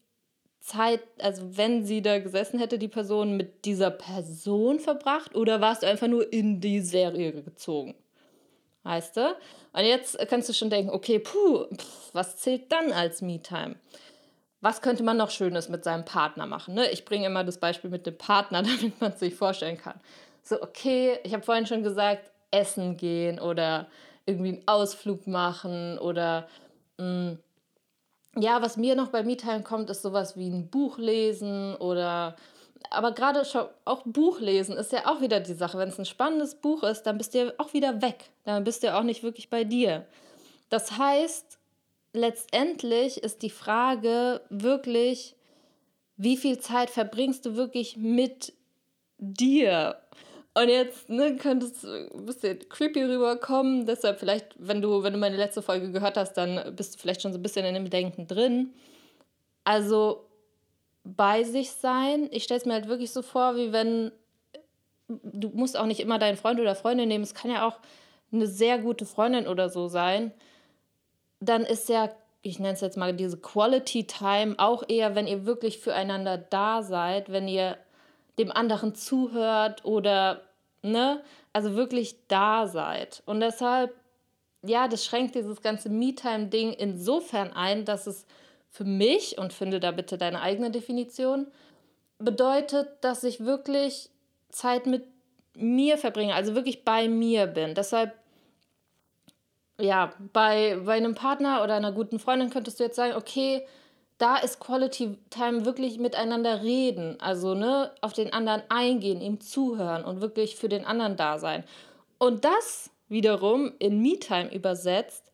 Zeit, 0.60 1.02
also 1.20 1.58
wenn 1.58 1.86
sie 1.86 2.02
da 2.02 2.20
gesessen 2.20 2.60
hätte, 2.60 2.80
die 2.80 2.88
Person 2.88 3.38
mit 3.38 3.66
dieser 3.66 3.92
Person 3.92 4.80
verbracht 4.80 5.36
oder 5.36 5.62
warst 5.62 5.84
du 5.84 5.88
einfach 5.88 6.08
nur 6.08 6.34
in 6.34 6.60
die 6.60 6.82
Serie 6.82 7.44
gezogen? 7.44 7.96
Weißt 8.82 9.18
du? 9.18 9.36
Und 9.74 9.84
jetzt 9.84 10.18
kannst 10.28 10.50
du 10.50 10.54
schon 10.54 10.72
denken, 10.72 10.90
okay, 10.90 11.20
puh, 11.20 11.66
pff, 11.76 12.14
was 12.14 12.38
zählt 12.38 12.72
dann 12.72 12.92
als 12.92 13.22
Me-Time? 13.22 13.76
Was 14.62 14.82
könnte 14.82 15.04
man 15.04 15.18
noch 15.18 15.30
Schönes 15.30 15.70
mit 15.70 15.84
seinem 15.84 16.06
Partner 16.06 16.48
machen? 16.48 16.74
Ne? 16.74 16.90
Ich 16.90 17.06
bringe 17.06 17.28
immer 17.28 17.44
das 17.44 17.60
Beispiel 17.60 17.92
mit 17.92 18.08
dem 18.08 18.18
Partner, 18.18 18.64
damit 18.64 19.00
man 19.00 19.12
es 19.12 19.20
sich 19.20 19.36
vorstellen 19.36 19.78
kann. 19.78 20.00
So, 20.48 20.62
okay, 20.62 21.18
ich 21.24 21.34
habe 21.34 21.44
vorhin 21.44 21.66
schon 21.66 21.82
gesagt, 21.82 22.30
essen 22.52 22.98
gehen 22.98 23.40
oder 23.40 23.88
irgendwie 24.28 24.50
einen 24.50 24.68
Ausflug 24.68 25.26
machen 25.26 25.98
oder 25.98 26.48
mh, 27.00 27.32
mm, 27.32 27.40
ja, 28.38 28.62
was 28.62 28.78
mir 28.78 28.96
noch 28.96 29.10
bei 29.10 29.24
MeTime 29.24 29.64
kommt, 29.64 29.90
ist 29.90 30.02
sowas 30.02 30.38
wie 30.38 30.50
ein 30.50 30.70
Buch 30.70 30.98
lesen 30.98 31.76
oder 31.76 32.36
aber 32.92 33.14
gerade 33.14 33.44
auch 33.86 34.04
Buch 34.04 34.40
lesen 34.40 34.78
ist 34.78 34.92
ja 34.92 35.08
auch 35.08 35.20
wieder 35.20 35.40
die 35.40 35.54
Sache. 35.54 35.80
Wenn 35.80 35.90
es 35.90 35.98
ein 35.98 36.06
spannendes 36.06 36.54
Buch 36.54 36.84
ist, 36.84 37.04
dann 37.04 37.18
bist 37.18 37.34
du 37.34 37.40
ja 37.40 37.54
auch 37.58 37.74
wieder 37.74 38.04
weg. 38.04 38.30
Dann 38.44 38.64
bist 38.64 38.84
du 38.84 38.88
ja 38.88 39.00
auch 39.00 39.04
nicht 39.04 39.24
wirklich 39.24 39.50
bei 39.50 39.64
dir. 39.64 40.06
Das 40.70 40.98
heißt, 40.98 41.58
letztendlich 42.14 43.24
ist 43.24 43.42
die 43.42 43.50
Frage 43.50 44.42
wirklich, 44.50 45.36
wie 46.18 46.38
viel 46.38 46.60
Zeit 46.60 46.92
verbringst 46.92 47.46
du 47.48 47.56
wirklich 47.56 47.98
mit 47.98 48.54
dir? 49.18 50.00
Und 50.58 50.70
jetzt 50.70 51.10
ne, 51.10 51.36
könnte 51.36 51.66
es 51.66 51.84
ein 51.84 52.26
bisschen 52.26 52.60
creepy 52.70 53.04
rüberkommen. 53.04 53.86
Deshalb 53.86 54.20
vielleicht, 54.20 54.56
wenn 54.58 54.82
du, 54.82 55.04
wenn 55.04 55.14
du 55.14 55.20
meine 55.20 55.36
letzte 55.36 55.62
Folge 55.62 55.92
gehört 55.92 56.18
hast, 56.18 56.34
dann 56.34 56.76
bist 56.76 56.96
du 56.96 57.00
vielleicht 57.00 57.22
schon 57.22 57.34
so 57.34 57.40
ein 57.40 57.44
bisschen 57.44 57.66
in 57.66 57.74
dem 57.74 57.90
Denken 57.90 58.26
drin. 58.26 58.74
Also 59.66 60.26
bei 61.04 61.44
sich 61.44 61.72
sein. 61.72 62.30
Ich 62.32 62.44
stelle 62.44 62.60
es 62.60 62.66
mir 62.66 62.74
halt 62.74 62.88
wirklich 62.88 63.12
so 63.12 63.22
vor, 63.22 63.58
wie 63.58 63.74
wenn 63.74 64.12
du 65.08 65.50
musst 65.50 65.78
auch 65.78 65.86
nicht 65.86 66.00
immer 66.00 66.20
deinen 66.20 66.38
Freund 66.38 66.60
oder 66.60 66.76
Freundin 66.76 67.08
nehmen. 67.08 67.24
Es 67.24 67.36
kann 67.36 67.52
ja 67.52 67.68
auch 67.68 67.80
eine 68.32 68.48
sehr 68.48 68.80
gute 68.80 69.06
Freundin 69.06 69.48
oder 69.48 69.70
so 69.70 69.88
sein. 69.88 70.32
Dann 71.40 71.64
ist 71.64 71.90
ja, 71.90 72.10
ich 72.42 72.60
nenne 72.60 72.74
es 72.74 72.82
jetzt 72.82 72.98
mal 72.98 73.14
diese 73.14 73.38
Quality 73.38 74.08
Time 74.08 74.56
auch 74.58 74.84
eher, 74.88 75.16
wenn 75.16 75.28
ihr 75.28 75.46
wirklich 75.46 75.80
füreinander 75.80 76.38
da 76.38 76.82
seid, 76.82 77.32
wenn 77.32 77.48
ihr 77.48 77.78
dem 78.40 78.52
anderen 78.52 78.96
zuhört 78.96 79.86
oder, 79.86 80.42
ne, 80.92 81.22
also 81.54 81.76
wirklich 81.76 82.16
da 82.28 82.68
seid. 82.68 83.24
Und 83.26 83.40
deshalb, 83.40 83.94
ja, 84.64 84.88
das 84.88 85.06
schränkt 85.06 85.36
dieses 85.36 85.62
ganze 85.62 85.90
Me-Time-Ding 85.90 86.74
insofern 86.74 87.54
ein, 87.54 87.86
dass 87.86 88.08
es 88.08 88.26
für 88.72 88.86
mich, 88.86 89.38
und 89.38 89.54
finde 89.54 89.80
da 89.80 89.92
bitte 89.92 90.18
deine 90.18 90.42
eigene 90.42 90.72
Definition, 90.72 91.48
bedeutet, 92.20 92.90
dass 93.02 93.24
ich 93.24 93.46
wirklich 93.46 94.10
Zeit 94.50 94.86
mit 94.86 95.06
mir 95.56 95.98
verbringe, 95.98 96.36
also 96.36 96.56
wirklich 96.56 96.84
bei 96.84 97.08
mir 97.08 97.48
bin. 97.48 97.76
Deshalb 97.76 98.14
ja, 99.80 100.14
bei, 100.32 100.80
bei 100.86 100.94
einem 100.94 101.16
Partner 101.16 101.64
oder 101.64 101.76
einer 101.76 101.92
guten 101.92 102.20
Freundin 102.20 102.50
könntest 102.50 102.80
du 102.80 102.84
jetzt 102.84 102.96
sagen, 102.96 103.16
okay, 103.16 103.66
da 104.18 104.38
ist 104.38 104.60
Quality 104.60 105.18
Time 105.30 105.66
wirklich 105.66 106.00
miteinander 106.00 106.62
reden, 106.64 107.20
also 107.20 107.54
ne, 107.54 107.92
auf 108.02 108.14
den 108.14 108.32
anderen 108.32 108.64
eingehen, 108.70 109.22
ihm 109.22 109.42
zuhören 109.42 110.06
und 110.06 110.22
wirklich 110.22 110.56
für 110.56 110.70
den 110.70 110.86
anderen 110.86 111.18
da 111.18 111.38
sein. 111.38 111.64
Und 112.18 112.46
das 112.46 112.90
wiederum 113.10 113.74
in 113.80 114.02
Me-Time 114.02 114.54
übersetzt, 114.54 115.32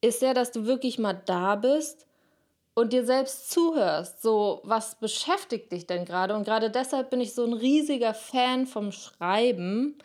ist 0.00 0.20
ja, 0.20 0.34
dass 0.34 0.52
du 0.52 0.66
wirklich 0.66 0.98
mal 0.98 1.20
da 1.26 1.56
bist 1.56 2.06
und 2.74 2.92
dir 2.92 3.06
selbst 3.06 3.50
zuhörst. 3.50 4.20
So, 4.20 4.60
was 4.64 4.96
beschäftigt 4.96 5.72
dich 5.72 5.86
denn 5.86 6.04
gerade? 6.04 6.34
Und 6.34 6.44
gerade 6.44 6.70
deshalb 6.70 7.10
bin 7.10 7.20
ich 7.20 7.34
so 7.34 7.44
ein 7.44 7.52
riesiger 7.54 8.14
Fan 8.14 8.66
vom 8.66 8.92
Schreiben. 8.92 9.96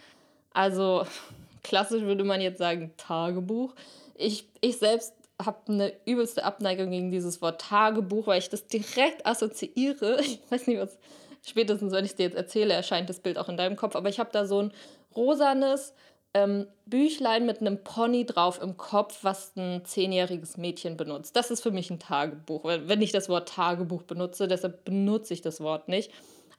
Also, 0.54 1.06
klassisch 1.64 2.04
würde 2.04 2.24
man 2.24 2.42
jetzt 2.42 2.60
sagen 2.60 2.94
Tagebuch. 2.98 3.74
Ich, 4.16 4.46
ich 4.62 4.78
selbst 4.78 5.14
habe 5.44 5.60
eine 5.68 5.94
übelste 6.06 6.44
Abneigung 6.44 6.92
gegen 6.92 7.12
dieses 7.12 7.42
Wort 7.42 7.62
Tagebuch, 7.62 8.28
weil 8.28 8.40
ich 8.40 8.50
das 8.50 8.68
direkt 8.68 9.26
assoziiere. 9.26 10.20
Ich 10.22 10.40
weiß 10.50 10.68
nicht, 10.68 10.80
was 10.80 10.98
spätestens, 11.46 11.94
wenn 11.94 12.06
ich 12.06 12.16
dir 12.16 12.24
jetzt 12.24 12.36
erzähle, 12.36 12.74
erscheint 12.74 13.10
das 13.10 13.20
Bild 13.20 13.38
auch 13.38 13.50
in 13.50 13.58
deinem 13.58 13.76
Kopf, 13.76 13.96
aber 13.96 14.10
ich 14.10 14.20
habe 14.20 14.30
da 14.34 14.46
so 14.46 14.62
ein 14.62 14.74
rosanes 15.16 15.94
ähm, 16.34 16.68
Büchlein 16.86 17.46
mit 17.46 17.62
einem 17.62 17.84
Pony 17.84 18.26
drauf 18.26 18.62
im 18.62 18.78
Kopf, 18.78 19.20
was 19.24 19.56
ein 19.56 19.84
zehnjähriges 19.86 20.58
Mädchen 20.58 20.98
benutzt. 20.98 21.36
Das 21.36 21.50
ist 21.50 21.62
für 21.62 21.72
mich 21.72 21.90
ein 21.90 22.00
Tagebuch, 22.00 22.66
wenn 22.66 23.02
ich 23.02 23.12
das 23.12 23.30
Wort 23.30 23.50
Tagebuch 23.50 24.04
benutze, 24.04 24.48
deshalb 24.48 24.86
benutze 24.86 25.34
ich 25.34 25.42
das 25.42 25.62
Wort 25.62 25.88
nicht. 25.88 26.12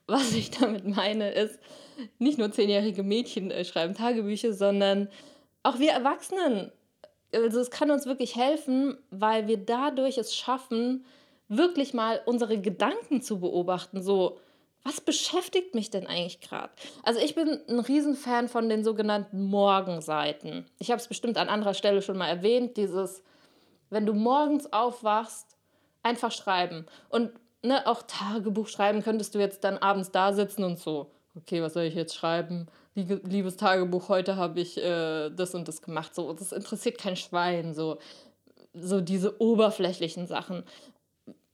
Was 0.06 0.32
ich 0.32 0.50
damit 0.50 0.86
meine, 0.86 1.30
ist, 1.30 1.60
nicht 2.18 2.38
nur 2.38 2.50
zehnjährige 2.50 3.02
Mädchen 3.02 3.50
äh, 3.50 3.64
schreiben 3.64 3.94
Tagebücher, 3.94 4.52
sondern 4.52 5.08
auch 5.62 5.78
wir 5.78 5.92
Erwachsenen 5.92 6.72
also 7.32 7.60
es 7.60 7.70
kann 7.70 7.90
uns 7.90 8.06
wirklich 8.06 8.36
helfen, 8.36 8.98
weil 9.10 9.46
wir 9.46 9.58
dadurch 9.58 10.18
es 10.18 10.34
schaffen, 10.34 11.04
wirklich 11.48 11.94
mal 11.94 12.20
unsere 12.26 12.60
Gedanken 12.60 13.22
zu 13.22 13.40
beobachten. 13.40 14.02
So, 14.02 14.38
was 14.84 15.00
beschäftigt 15.00 15.74
mich 15.74 15.90
denn 15.90 16.06
eigentlich 16.06 16.40
gerade? 16.40 16.70
Also 17.02 17.20
ich 17.20 17.34
bin 17.34 17.60
ein 17.68 17.80
Riesenfan 17.80 18.48
von 18.48 18.68
den 18.68 18.84
sogenannten 18.84 19.42
Morgenseiten. 19.44 20.66
Ich 20.78 20.90
habe 20.90 21.00
es 21.00 21.08
bestimmt 21.08 21.36
an 21.36 21.48
anderer 21.48 21.74
Stelle 21.74 22.02
schon 22.02 22.16
mal 22.16 22.28
erwähnt, 22.28 22.76
dieses, 22.76 23.22
wenn 23.90 24.06
du 24.06 24.14
morgens 24.14 24.72
aufwachst, 24.72 25.56
einfach 26.02 26.32
schreiben. 26.32 26.86
Und 27.10 27.32
ne, 27.62 27.86
auch 27.86 28.02
Tagebuch 28.02 28.68
schreiben 28.68 29.02
könntest 29.02 29.34
du 29.34 29.38
jetzt 29.38 29.64
dann 29.64 29.76
abends 29.76 30.12
da 30.12 30.32
sitzen 30.32 30.64
und 30.64 30.78
so, 30.78 31.10
okay, 31.36 31.62
was 31.62 31.74
soll 31.74 31.84
ich 31.84 31.94
jetzt 31.94 32.14
schreiben? 32.14 32.66
Liebes 32.94 33.56
Tagebuch, 33.56 34.08
heute 34.08 34.36
habe 34.36 34.60
ich 34.60 34.76
äh, 34.78 35.30
das 35.30 35.54
und 35.54 35.68
das 35.68 35.82
gemacht. 35.82 36.14
So, 36.14 36.32
das 36.32 36.52
interessiert 36.52 36.98
kein 36.98 37.16
Schwein. 37.16 37.74
So, 37.74 37.98
so 38.74 39.00
diese 39.00 39.40
oberflächlichen 39.40 40.26
Sachen. 40.26 40.64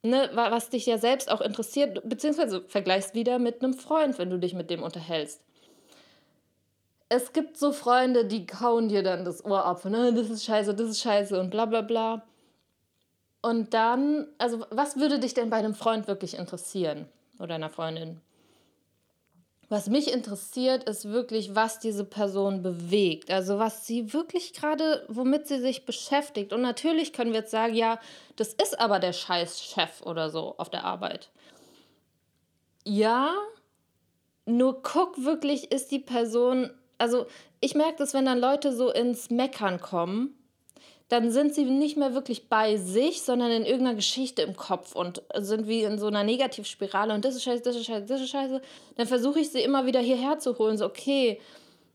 Ne, 0.02 0.30
was 0.34 0.70
dich 0.70 0.86
ja 0.86 0.98
selbst 0.98 1.30
auch 1.30 1.40
interessiert, 1.40 2.08
beziehungsweise 2.08 2.62
vergleichst 2.68 3.14
wieder 3.14 3.40
mit 3.40 3.62
einem 3.62 3.74
Freund, 3.74 4.18
wenn 4.18 4.30
du 4.30 4.38
dich 4.38 4.54
mit 4.54 4.70
dem 4.70 4.84
unterhältst. 4.84 5.42
Es 7.08 7.32
gibt 7.32 7.56
so 7.56 7.72
Freunde, 7.72 8.24
die 8.24 8.46
kauen 8.46 8.88
dir 8.88 9.02
dann 9.02 9.24
das 9.24 9.44
Ohr 9.44 9.64
ab, 9.64 9.84
ne, 9.84 10.12
das 10.14 10.30
ist 10.30 10.44
scheiße, 10.44 10.74
das 10.74 10.90
ist 10.90 11.00
scheiße 11.00 11.40
und 11.40 11.50
bla 11.50 11.64
bla 11.66 11.80
bla. 11.80 12.24
Und 13.42 13.74
dann, 13.74 14.28
also 14.38 14.64
was 14.70 14.96
würde 14.96 15.18
dich 15.18 15.34
denn 15.34 15.50
bei 15.50 15.56
einem 15.56 15.74
Freund 15.74 16.06
wirklich 16.06 16.38
interessieren 16.38 17.06
oder 17.40 17.56
einer 17.56 17.70
Freundin? 17.70 18.20
Was 19.68 19.88
mich 19.88 20.12
interessiert, 20.12 20.84
ist 20.84 21.10
wirklich, 21.10 21.56
was 21.56 21.80
diese 21.80 22.04
Person 22.04 22.62
bewegt. 22.62 23.30
Also 23.32 23.58
was 23.58 23.86
sie 23.86 24.12
wirklich 24.12 24.52
gerade, 24.52 25.04
womit 25.08 25.48
sie 25.48 25.58
sich 25.58 25.84
beschäftigt. 25.84 26.52
Und 26.52 26.60
natürlich 26.60 27.12
können 27.12 27.32
wir 27.32 27.40
jetzt 27.40 27.50
sagen, 27.50 27.74
ja, 27.74 27.98
das 28.36 28.54
ist 28.54 28.78
aber 28.78 29.00
der 29.00 29.12
scheiß 29.12 29.60
Chef 29.60 30.02
oder 30.02 30.30
so 30.30 30.54
auf 30.58 30.70
der 30.70 30.84
Arbeit. 30.84 31.30
Ja, 32.84 33.34
nur 34.44 34.82
guck 34.82 35.24
wirklich, 35.24 35.72
ist 35.72 35.90
die 35.90 35.98
Person, 35.98 36.70
also 36.98 37.26
ich 37.60 37.74
merke 37.74 37.96
das, 37.98 38.14
wenn 38.14 38.26
dann 38.26 38.38
Leute 38.38 38.72
so 38.72 38.92
ins 38.92 39.30
Meckern 39.30 39.80
kommen 39.80 40.38
dann 41.08 41.30
sind 41.30 41.54
sie 41.54 41.64
nicht 41.64 41.96
mehr 41.96 42.14
wirklich 42.14 42.48
bei 42.48 42.76
sich, 42.76 43.22
sondern 43.22 43.52
in 43.52 43.64
irgendeiner 43.64 43.94
Geschichte 43.94 44.42
im 44.42 44.56
Kopf 44.56 44.94
und 44.94 45.22
sind 45.38 45.68
wie 45.68 45.82
in 45.82 45.98
so 45.98 46.06
einer 46.06 46.24
Negativspirale 46.24 47.14
und 47.14 47.24
das 47.24 47.36
ist 47.36 47.44
scheiße, 47.44 47.62
das 47.62 47.76
ist 47.76 47.86
scheiße, 47.86 48.06
das 48.06 48.20
ist 48.20 48.30
scheiße. 48.30 48.60
Dann 48.96 49.06
versuche 49.06 49.38
ich 49.38 49.50
sie 49.50 49.60
immer 49.60 49.86
wieder 49.86 50.00
hierher 50.00 50.38
zu 50.38 50.58
holen, 50.58 50.76
so 50.76 50.86
okay, 50.86 51.40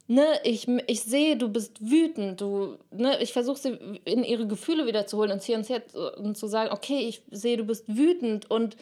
ne, 0.08 0.26
ich, 0.44 0.68
ich 0.88 1.04
sehe, 1.04 1.36
du 1.36 1.50
bist 1.50 1.78
wütend, 1.82 2.40
du, 2.40 2.78
ne, 2.92 3.22
ich 3.22 3.34
versuche 3.34 3.58
sie 3.58 4.00
in 4.06 4.24
ihre 4.24 4.48
Gefühle 4.48 4.88
wieder 4.88 5.08
zu 5.08 5.18
holen 5.18 5.32
und 5.32 5.44
hier 5.44 5.58
und 5.58 5.68
jetzt 5.68 5.96
und 5.96 6.38
zu 6.38 6.48
sagen, 6.48 6.72
okay, 6.72 7.00
ich 7.00 7.22
sehe, 7.32 7.58
du 7.58 7.66
bist 7.66 7.86
wütend 7.88 8.50
und 8.50 8.78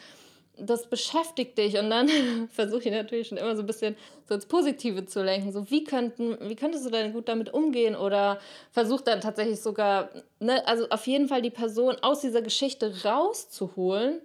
das 0.60 0.88
beschäftigt 0.88 1.58
dich 1.58 1.78
und 1.78 1.90
dann 1.90 2.08
versuche 2.52 2.84
ich 2.84 2.90
natürlich 2.90 3.28
schon 3.28 3.38
immer 3.38 3.56
so 3.56 3.62
ein 3.62 3.66
bisschen 3.66 3.96
so 4.28 4.34
ins 4.34 4.46
Positive 4.46 5.06
zu 5.06 5.22
lenken. 5.22 5.52
So, 5.52 5.70
wie, 5.70 5.84
könnten, 5.84 6.36
wie 6.48 6.56
könntest 6.56 6.86
du 6.86 6.90
denn 6.90 7.12
gut 7.12 7.28
damit 7.28 7.52
umgehen? 7.52 7.96
Oder 7.96 8.38
versuch 8.70 9.00
dann 9.00 9.20
tatsächlich 9.20 9.60
sogar, 9.60 10.10
ne, 10.38 10.66
also 10.66 10.88
auf 10.90 11.06
jeden 11.06 11.28
Fall 11.28 11.42
die 11.42 11.50
Person 11.50 11.96
aus 12.02 12.20
dieser 12.20 12.42
Geschichte 12.42 13.04
rauszuholen, 13.04 14.20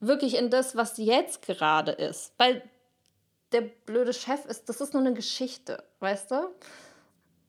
wirklich 0.00 0.36
in 0.36 0.50
das, 0.50 0.76
was 0.76 0.98
jetzt 0.98 1.42
gerade 1.42 1.92
ist. 1.92 2.32
Weil 2.38 2.62
der 3.52 3.62
blöde 3.62 4.12
Chef 4.12 4.44
ist, 4.46 4.68
das 4.68 4.80
ist 4.80 4.94
nur 4.94 5.02
eine 5.02 5.14
Geschichte, 5.14 5.82
weißt 6.00 6.30
du? 6.30 6.48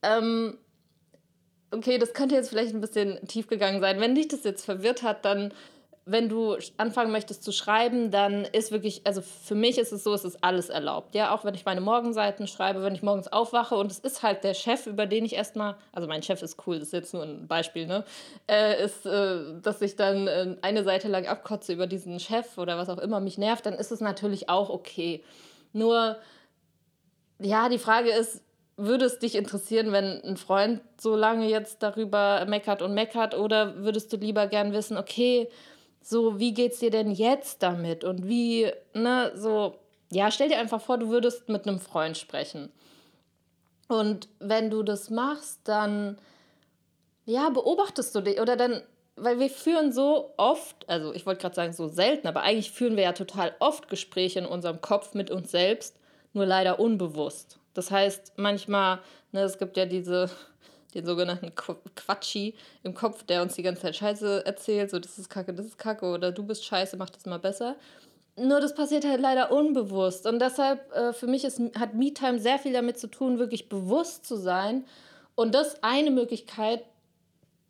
Ähm, 0.03 0.57
okay, 1.71 1.97
das 1.97 2.13
könnte 2.13 2.35
jetzt 2.35 2.49
vielleicht 2.49 2.73
ein 2.73 2.81
bisschen 2.81 3.25
tief 3.27 3.47
gegangen 3.47 3.81
sein. 3.81 3.99
Wenn 3.99 4.15
dich 4.15 4.27
das 4.27 4.43
jetzt 4.43 4.65
verwirrt 4.65 5.01
hat, 5.03 5.25
dann 5.25 5.53
wenn 6.05 6.27
du 6.27 6.57
anfangen 6.75 7.13
möchtest 7.13 7.43
zu 7.43 7.53
schreiben, 7.53 8.11
dann 8.11 8.43
ist 8.43 8.71
wirklich, 8.71 9.01
also 9.05 9.21
für 9.21 9.55
mich 9.55 9.77
ist 9.77 9.93
es 9.93 10.03
so, 10.03 10.13
es 10.13 10.25
ist 10.25 10.43
alles 10.43 10.67
erlaubt. 10.69 11.15
Ja, 11.15 11.33
auch 11.33 11.45
wenn 11.45 11.55
ich 11.55 11.63
meine 11.63 11.79
Morgenseiten 11.79 12.45
schreibe, 12.45 12.83
wenn 12.83 12.93
ich 12.93 13.03
morgens 13.03 13.31
aufwache 13.31 13.75
und 13.75 13.89
es 13.89 13.99
ist 13.99 14.21
halt 14.21 14.43
der 14.43 14.53
Chef, 14.53 14.85
über 14.85 15.05
den 15.05 15.23
ich 15.23 15.33
erstmal, 15.33 15.75
also 15.93 16.07
mein 16.09 16.21
Chef 16.21 16.41
ist 16.41 16.67
cool, 16.67 16.79
das 16.79 16.89
ist 16.89 16.93
jetzt 16.93 17.13
nur 17.13 17.23
ein 17.23 17.47
Beispiel, 17.47 17.87
ne, 17.87 18.03
äh, 18.47 18.83
ist, 18.83 19.05
äh, 19.05 19.61
dass 19.61 19.81
ich 19.81 19.95
dann 19.95 20.27
äh, 20.27 20.57
eine 20.61 20.83
Seite 20.83 21.07
lang 21.07 21.25
abkotze 21.25 21.71
über 21.71 21.87
diesen 21.87 22.19
Chef 22.19 22.57
oder 22.57 22.77
was 22.77 22.89
auch 22.89 22.99
immer 22.99 23.21
mich 23.21 23.37
nervt, 23.37 23.65
dann 23.65 23.73
ist 23.73 23.91
es 23.91 24.01
natürlich 24.01 24.49
auch 24.49 24.69
okay. 24.69 25.23
Nur, 25.71 26.17
ja, 27.39 27.69
die 27.69 27.79
Frage 27.79 28.09
ist, 28.11 28.41
würde 28.75 29.05
es 29.05 29.19
dich 29.19 29.35
interessieren, 29.35 29.91
wenn 29.91 30.21
ein 30.23 30.35
Freund 30.35 30.81
so 30.99 31.15
lange 31.15 31.47
jetzt 31.47 31.83
darüber 31.83 32.45
meckert 32.45 32.81
und 32.81 32.93
meckert 32.93 33.35
oder 33.35 33.77
würdest 33.77 34.11
du 34.11 34.17
lieber 34.17 34.47
gern 34.47 34.73
wissen, 34.73 34.97
okay, 34.97 35.47
so, 36.03 36.39
wie 36.39 36.53
geht's 36.53 36.79
dir 36.79 36.91
denn 36.91 37.11
jetzt 37.11 37.63
damit? 37.63 38.03
Und 38.03 38.27
wie, 38.27 38.71
ne, 38.93 39.31
so, 39.35 39.75
ja, 40.11 40.29
stell 40.31 40.49
dir 40.49 40.59
einfach 40.59 40.81
vor, 40.81 40.97
du 40.97 41.09
würdest 41.09 41.49
mit 41.49 41.67
einem 41.67 41.79
Freund 41.79 42.17
sprechen. 42.17 42.71
Und 43.87 44.27
wenn 44.39 44.69
du 44.69 44.83
das 44.83 45.09
machst, 45.09 45.61
dann, 45.63 46.17
ja, 47.25 47.49
beobachtest 47.49 48.13
du 48.15 48.21
dich 48.21 48.39
oder 48.39 48.55
dann, 48.55 48.81
weil 49.15 49.39
wir 49.39 49.49
führen 49.49 49.91
so 49.91 50.33
oft, 50.37 50.87
also 50.89 51.13
ich 51.13 51.25
wollte 51.25 51.41
gerade 51.41 51.55
sagen 51.55 51.73
so 51.73 51.87
selten, 51.87 52.27
aber 52.27 52.41
eigentlich 52.41 52.71
führen 52.71 52.95
wir 52.95 53.03
ja 53.03 53.13
total 53.13 53.55
oft 53.59 53.89
Gespräche 53.89 54.39
in 54.39 54.45
unserem 54.45 54.81
Kopf 54.81 55.13
mit 55.13 55.31
uns 55.31 55.51
selbst, 55.51 55.97
nur 56.33 56.45
leider 56.45 56.79
unbewusst. 56.79 57.59
Das 57.73 57.91
heißt, 57.91 58.33
manchmal, 58.37 58.99
ne, 59.31 59.41
es 59.41 59.57
gibt 59.57 59.77
ja 59.77 59.85
diese 59.85 60.29
den 60.93 61.05
sogenannten 61.05 61.53
Quatschi 61.55 62.55
im 62.83 62.93
Kopf, 62.93 63.23
der 63.23 63.41
uns 63.41 63.55
die 63.55 63.63
ganze 63.63 63.83
Zeit 63.83 63.95
Scheiße 63.95 64.45
erzählt, 64.45 64.91
so 64.91 64.99
das 64.99 65.17
ist 65.17 65.29
Kacke, 65.29 65.53
das 65.53 65.65
ist 65.65 65.77
Kacke 65.77 66.05
oder 66.05 66.31
du 66.31 66.43
bist 66.43 66.65
Scheiße, 66.65 66.97
mach 66.97 67.09
das 67.09 67.25
mal 67.25 67.39
besser. 67.39 67.75
Nur 68.35 68.61
das 68.61 68.73
passiert 68.73 69.05
halt 69.05 69.21
leider 69.21 69.51
unbewusst 69.51 70.25
und 70.25 70.39
deshalb 70.39 70.91
äh, 70.93 71.13
für 71.13 71.27
mich 71.27 71.43
ist, 71.45 71.61
hat 71.77 71.93
MeTime 71.93 72.39
sehr 72.39 72.57
viel 72.57 72.73
damit 72.73 72.97
zu 72.97 73.07
tun, 73.07 73.37
wirklich 73.37 73.69
bewusst 73.69 74.25
zu 74.25 74.37
sein 74.37 74.85
und 75.35 75.53
das 75.53 75.83
eine 75.83 76.11
Möglichkeit, 76.11 76.83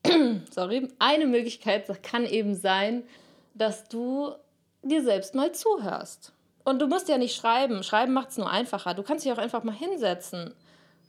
sorry, 0.51 0.89
eine 0.99 1.27
Möglichkeit 1.27 1.85
kann 2.01 2.25
eben 2.25 2.55
sein, 2.55 3.03
dass 3.53 3.87
du 3.87 4.33
dir 4.81 5.03
selbst 5.03 5.35
mal 5.35 5.51
zuhörst. 5.51 6.33
Und 6.65 6.79
du 6.79 6.87
musst 6.87 7.09
ja 7.09 7.17
nicht 7.17 7.35
schreiben. 7.35 7.83
Schreiben 7.83 8.13
macht 8.13 8.29
es 8.29 8.37
nur 8.37 8.49
einfacher. 8.49 8.93
Du 8.93 9.03
kannst 9.03 9.25
dich 9.25 9.31
auch 9.31 9.37
einfach 9.37 9.63
mal 9.63 9.75
hinsetzen 9.75 10.53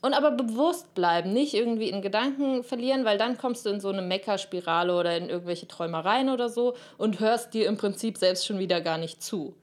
und 0.04 0.12
aber 0.12 0.32
bewusst 0.32 0.94
bleiben, 0.94 1.32
nicht 1.32 1.54
irgendwie 1.54 1.88
in 1.88 2.02
Gedanken 2.02 2.62
verlieren, 2.62 3.06
weil 3.06 3.16
dann 3.16 3.38
kommst 3.38 3.64
du 3.64 3.70
in 3.70 3.80
so 3.80 3.88
eine 3.88 4.02
Meckerspirale 4.02 4.94
oder 4.94 5.16
in 5.16 5.30
irgendwelche 5.30 5.66
Träumereien 5.66 6.28
oder 6.28 6.50
so 6.50 6.74
und 6.98 7.20
hörst 7.20 7.54
dir 7.54 7.66
im 7.66 7.78
Prinzip 7.78 8.18
selbst 8.18 8.44
schon 8.44 8.58
wieder 8.58 8.82
gar 8.82 8.98
nicht 8.98 9.22
zu. 9.22 9.54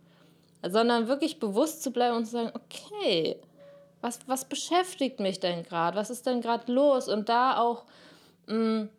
Sondern 0.67 1.07
wirklich 1.07 1.39
bewusst 1.39 1.83
zu 1.83 1.91
bleiben 1.91 2.17
und 2.17 2.25
zu 2.25 2.31
sagen, 2.31 2.51
okay, 2.55 3.39
was, 4.01 4.17
was 4.25 4.45
beschäftigt 4.45 5.19
mich 5.19 5.39
denn 5.39 5.61
gerade? 5.61 5.95
Was 5.95 6.09
ist 6.09 6.25
denn 6.25 6.41
gerade 6.41 6.71
los? 6.71 7.07
Und 7.07 7.29
da 7.29 7.59
auch 7.59 7.83
mh, 8.47 8.55
mm, 8.55 8.89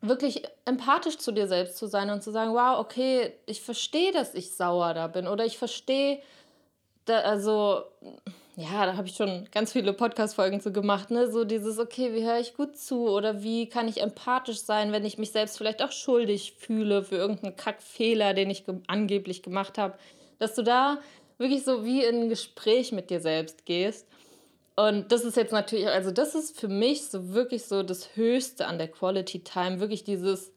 wirklich 0.00 0.44
empathisch 0.64 1.18
zu 1.18 1.32
dir 1.32 1.46
selbst 1.46 1.76
zu 1.76 1.88
sein 1.88 2.08
und 2.08 2.22
zu 2.22 2.30
sagen, 2.30 2.54
wow, 2.54 2.78
okay, 2.78 3.34
ich 3.44 3.60
verstehe, 3.60 4.12
dass 4.12 4.32
ich 4.32 4.56
sauer 4.56 4.94
da 4.94 5.08
bin 5.08 5.28
oder 5.28 5.44
ich 5.44 5.58
verstehe, 5.58 6.22
also 7.06 7.82
ja, 8.56 8.86
da 8.86 8.96
habe 8.96 9.08
ich 9.08 9.16
schon 9.16 9.48
ganz 9.50 9.72
viele 9.72 9.92
Podcast-Folgen 9.92 10.60
zu 10.60 10.72
gemacht, 10.72 11.10
ne? 11.10 11.30
So 11.30 11.44
dieses, 11.44 11.78
okay, 11.78 12.14
wie 12.14 12.24
höre 12.24 12.38
ich 12.38 12.54
gut 12.54 12.76
zu 12.76 13.08
oder 13.08 13.42
wie 13.42 13.68
kann 13.68 13.88
ich 13.88 14.00
empathisch 14.00 14.60
sein, 14.60 14.92
wenn 14.92 15.04
ich 15.04 15.18
mich 15.18 15.32
selbst 15.32 15.58
vielleicht 15.58 15.82
auch 15.82 15.90
schuldig 15.90 16.54
fühle 16.58 17.02
für 17.02 17.16
irgendeinen 17.16 17.56
Kackfehler, 17.56 18.32
den 18.32 18.50
ich 18.50 18.64
ge 18.64 18.76
angeblich 18.86 19.42
gemacht 19.42 19.76
habe. 19.76 19.98
Dass 20.38 20.54
du 20.54 20.62
da 20.62 20.98
wirklich 21.38 21.64
so 21.64 21.84
wie 21.84 22.04
in 22.04 22.22
ein 22.22 22.28
Gespräch 22.28 22.92
mit 22.92 23.10
dir 23.10 23.20
selbst 23.20 23.66
gehst. 23.66 24.06
Und 24.76 25.10
das 25.10 25.24
ist 25.24 25.36
jetzt 25.36 25.52
natürlich, 25.52 25.88
also 25.88 26.12
das 26.12 26.34
ist 26.34 26.58
für 26.58 26.68
mich 26.68 27.06
so 27.06 27.34
wirklich 27.34 27.64
so 27.64 27.82
das 27.82 28.16
Höchste 28.16 28.66
an 28.66 28.78
der 28.78 28.88
Quality 28.88 29.40
Time, 29.40 29.80
wirklich 29.80 30.04
dieses 30.04 30.52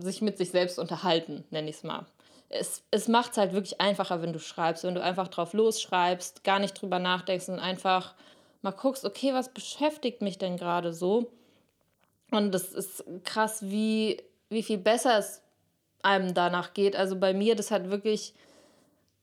sich 0.00 0.22
mit 0.22 0.38
sich 0.38 0.50
selbst 0.50 0.78
unterhalten, 0.78 1.44
nenne 1.50 1.68
ich 1.68 1.76
es 1.76 1.82
mal 1.82 2.06
es, 2.50 2.82
es 2.90 3.08
macht 3.08 3.32
es 3.32 3.38
halt 3.38 3.52
wirklich 3.52 3.80
einfacher, 3.80 4.22
wenn 4.22 4.32
du 4.32 4.40
schreibst, 4.40 4.84
wenn 4.84 4.96
du 4.96 5.02
einfach 5.02 5.28
drauf 5.28 5.52
losschreibst, 5.52 6.44
gar 6.44 6.58
nicht 6.58 6.74
drüber 6.74 6.98
nachdenkst 6.98 7.48
und 7.48 7.60
einfach 7.60 8.14
mal 8.60 8.72
guckst, 8.72 9.04
okay, 9.04 9.32
was 9.32 9.48
beschäftigt 9.48 10.20
mich 10.20 10.36
denn 10.36 10.56
gerade 10.56 10.92
so? 10.92 11.30
Und 12.32 12.52
das 12.52 12.72
ist 12.72 13.04
krass, 13.24 13.62
wie, 13.62 14.22
wie 14.48 14.62
viel 14.62 14.78
besser 14.78 15.18
es 15.18 15.42
einem 16.02 16.34
danach 16.34 16.74
geht. 16.74 16.96
Also 16.96 17.16
bei 17.16 17.32
mir, 17.32 17.54
das 17.54 17.70
hat 17.70 17.88
wirklich, 17.90 18.34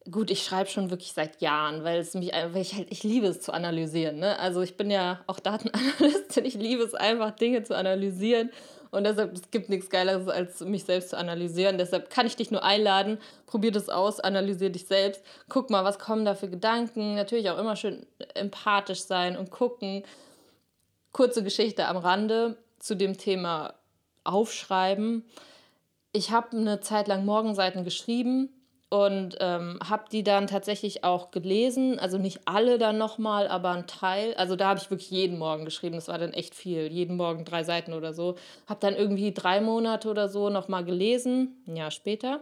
gut, 0.09 0.31
ich 0.31 0.43
schreibe 0.43 0.69
schon 0.69 0.89
wirklich 0.89 1.11
seit 1.11 1.41
Jahren, 1.41 1.83
weil 1.83 1.99
es 1.99 2.13
mich, 2.13 2.31
weil 2.31 2.61
ich 2.61 2.75
halt, 2.75 2.87
ich 2.91 3.03
liebe 3.03 3.27
es 3.27 3.41
zu 3.41 3.51
analysieren. 3.51 4.19
Ne? 4.19 4.39
Also 4.39 4.61
ich 4.61 4.77
bin 4.77 4.89
ja 4.89 5.21
auch 5.27 5.39
Datenanalystin, 5.39 6.45
ich 6.45 6.55
liebe 6.55 6.83
es 6.83 6.93
einfach, 6.93 7.31
Dinge 7.31 7.63
zu 7.63 7.75
analysieren 7.75 8.51
und 8.91 9.03
deshalb, 9.03 9.33
es 9.33 9.51
gibt 9.51 9.69
nichts 9.69 9.89
Geileres, 9.89 10.27
als 10.27 10.61
mich 10.61 10.83
selbst 10.83 11.09
zu 11.09 11.17
analysieren. 11.17 11.77
Deshalb 11.77 12.09
kann 12.09 12.25
ich 12.25 12.35
dich 12.35 12.51
nur 12.51 12.63
einladen, 12.63 13.17
probier 13.45 13.71
das 13.71 13.89
aus, 13.89 14.19
analysier 14.19 14.69
dich 14.69 14.87
selbst, 14.87 15.23
guck 15.49 15.69
mal, 15.69 15.83
was 15.83 15.99
kommen 15.99 16.25
da 16.25 16.35
für 16.35 16.49
Gedanken. 16.49 17.15
Natürlich 17.15 17.49
auch 17.49 17.57
immer 17.57 17.75
schön 17.75 18.05
empathisch 18.33 19.01
sein 19.01 19.37
und 19.37 19.51
gucken. 19.51 20.03
Kurze 21.11 21.43
Geschichte 21.43 21.87
am 21.87 21.97
Rande 21.97 22.57
zu 22.79 22.95
dem 22.95 23.17
Thema 23.17 23.73
Aufschreiben. 24.23 25.25
Ich 26.11 26.31
habe 26.31 26.55
eine 26.55 26.79
Zeit 26.79 27.07
lang 27.07 27.25
Morgenseiten 27.25 27.83
geschrieben 27.83 28.49
und 28.89 29.35
ähm, 29.41 29.79
habe 29.83 30.05
die 30.11 30.23
dann 30.23 30.47
tatsächlich 30.47 31.03
auch 31.03 31.31
gelesen. 31.31 31.99
Also 31.99 32.17
nicht 32.17 32.41
alle 32.45 32.77
dann 32.77 32.97
nochmal, 32.97 33.47
aber 33.49 33.71
ein 33.71 33.85
Teil. 33.85 34.33
Also 34.35 34.55
da 34.55 34.69
habe 34.69 34.79
ich 34.79 34.89
wirklich 34.89 35.11
jeden 35.11 35.37
Morgen 35.37 35.65
geschrieben. 35.65 35.95
Das 35.95 36.07
war 36.07 36.17
dann 36.17 36.31
echt 36.31 36.55
viel. 36.55 36.87
Jeden 36.87 37.17
Morgen 37.17 37.43
drei 37.43 37.63
Seiten 37.65 37.91
oder 37.93 38.13
so. 38.13 38.35
Habe 38.65 38.79
dann 38.79 38.95
irgendwie 38.95 39.33
drei 39.33 39.59
Monate 39.59 40.09
oder 40.09 40.29
so 40.29 40.49
nochmal 40.49 40.85
gelesen, 40.85 41.61
ein 41.67 41.75
Jahr 41.75 41.91
später. 41.91 42.41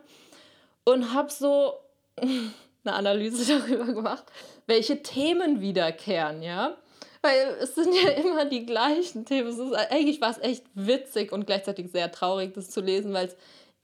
Und 0.84 1.16
habe 1.16 1.32
so 1.32 1.74
eine 2.18 2.96
Analyse 2.96 3.60
darüber 3.60 3.92
gemacht, 3.92 4.26
welche 4.68 5.02
Themen 5.02 5.62
wiederkehren, 5.62 6.44
ja. 6.44 6.78
Weil 7.24 7.58
es 7.60 7.74
sind 7.74 7.92
ja 8.04 8.12
immer 8.12 8.46
die 8.46 8.68
gleichen 8.68 9.26
Themen. 9.26 9.48
Es 9.48 9.58
ist, 9.58 9.74
eigentlich 9.74 10.22
war 10.22 10.30
es 10.30 10.38
echt 10.38 10.64
witzig 10.76 11.32
und 11.32 11.48
gleichzeitig 11.48 11.92
sehr 11.92 12.12
traurig, 12.12 12.54
das 12.54 12.70
zu 12.70 12.82
lesen, 12.82 13.14
weil 13.14 13.26
es 13.26 13.36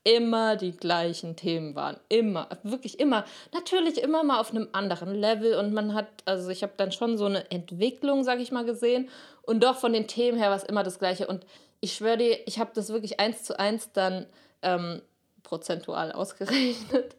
immer 0.04 0.56
die 0.56 0.72
gleichen 0.72 1.36
Themen 1.36 1.76
waren. 1.76 1.98
Immer, 2.10 2.48
wirklich 2.64 3.00
immer. 3.00 3.26
Natürlich 3.54 4.02
immer 4.02 4.24
mal 4.24 4.40
auf 4.40 4.52
einem 4.52 4.68
anderen 4.72 5.14
Level 5.14 5.56
und 5.56 5.74
man 5.74 5.94
hat, 5.94 6.08
also 6.26 6.50
ich 6.50 6.64
habe 6.64 6.74
dann 6.78 6.92
schon 6.92 7.18
so 7.18 7.26
eine 7.26 7.50
Entwicklung, 7.52 8.24
sag 8.24 8.40
ich 8.40 8.52
mal, 8.52 8.66
gesehen 8.66 9.10
und 9.44 9.64
doch 9.64 9.78
von 9.78 9.94
den 9.94 10.08
Themen 10.08 10.38
her 10.38 10.50
war 10.50 10.58
es 10.58 10.64
immer 10.64 10.84
das 10.84 11.00
Gleiche. 11.00 11.28
Und 11.28 11.46
ich 11.82 11.94
schwöre 11.94 12.18
dir, 12.18 12.48
ich 12.48 12.60
habe 12.60 12.72
das 12.74 12.90
wirklich 12.90 13.20
eins 13.20 13.44
zu 13.44 13.60
eins 13.60 13.92
dann 13.92 14.26
ähm, 14.62 15.02
prozentual 15.44 16.12
ausgerechnet, 16.14 17.16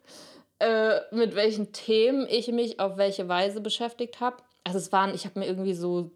äh, 0.59 1.01
mit 1.11 1.35
welchen 1.35 1.73
Themen 1.73 2.27
ich 2.29 2.49
mich 2.49 2.81
auf 2.81 2.97
welche 2.97 3.29
Weise 3.29 3.61
beschäftigt 3.61 4.21
habe. 4.21 4.37
Also 4.65 4.79
es 4.79 4.93
waren, 4.93 5.15
ich 5.15 5.25
habe 5.25 5.39
mir 5.39 5.47
irgendwie 5.47 5.75
so 5.75 6.11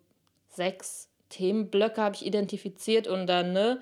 sechs 0.48 1.08
Themenblöcke 1.28 2.00
habe 2.00 2.14
ich 2.14 2.24
identifiziert 2.24 3.08
und 3.08 3.26
dann, 3.26 3.52
ne, 3.52 3.80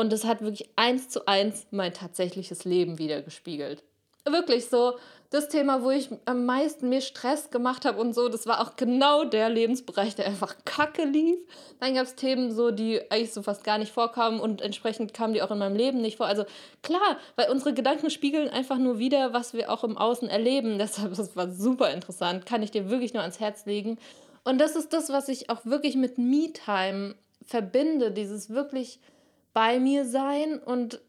und 0.00 0.12
es 0.14 0.24
hat 0.24 0.40
wirklich 0.40 0.70
eins 0.76 1.10
zu 1.10 1.28
eins 1.28 1.66
mein 1.70 1.92
tatsächliches 1.92 2.64
Leben 2.64 2.98
wiedergespiegelt. 2.98 3.82
Wirklich 4.24 4.66
so, 4.66 4.94
das 5.28 5.48
Thema, 5.48 5.82
wo 5.84 5.90
ich 5.90 6.08
am 6.24 6.44
meisten 6.44 6.88
mir 6.88 7.02
Stress 7.02 7.50
gemacht 7.50 7.84
habe 7.84 8.00
und 8.00 8.14
so, 8.14 8.28
das 8.28 8.46
war 8.46 8.60
auch 8.60 8.76
genau 8.76 9.24
der 9.24 9.48
Lebensbereich, 9.48 10.14
der 10.16 10.26
einfach 10.26 10.56
kacke 10.64 11.04
lief. 11.04 11.38
Dann 11.78 11.94
gab 11.94 12.04
es 12.04 12.16
Themen 12.16 12.50
so, 12.50 12.70
die 12.70 13.00
eigentlich 13.10 13.32
so 13.32 13.42
fast 13.42 13.62
gar 13.62 13.78
nicht 13.78 13.92
vorkamen 13.92 14.40
und 14.40 14.60
entsprechend 14.60 15.14
kamen 15.14 15.34
die 15.34 15.42
auch 15.42 15.50
in 15.50 15.58
meinem 15.58 15.76
Leben 15.76 16.00
nicht 16.00 16.16
vor. 16.16 16.26
Also 16.26 16.44
klar, 16.82 17.18
weil 17.36 17.50
unsere 17.50 17.74
Gedanken 17.74 18.10
spiegeln 18.10 18.48
einfach 18.48 18.78
nur 18.78 18.98
wieder, 18.98 19.32
was 19.32 19.52
wir 19.52 19.70
auch 19.70 19.84
im 19.84 19.98
Außen 19.98 20.28
erleben. 20.28 20.78
Deshalb, 20.78 21.14
das 21.14 21.36
war 21.36 21.50
super 21.50 21.90
interessant, 21.92 22.46
kann 22.46 22.62
ich 22.62 22.70
dir 22.70 22.90
wirklich 22.90 23.12
nur 23.12 23.22
ans 23.22 23.38
Herz 23.38 23.66
legen. 23.66 23.98
Und 24.44 24.58
das 24.58 24.76
ist 24.76 24.92
das, 24.94 25.10
was 25.10 25.28
ich 25.28 25.50
auch 25.50 25.64
wirklich 25.66 25.94
mit 25.94 26.16
Me-Time 26.16 27.14
verbinde, 27.44 28.10
dieses 28.10 28.50
wirklich 28.50 28.98
bei 29.52 29.78
mir 29.78 30.04
sein 30.04 30.58
und 30.58 31.00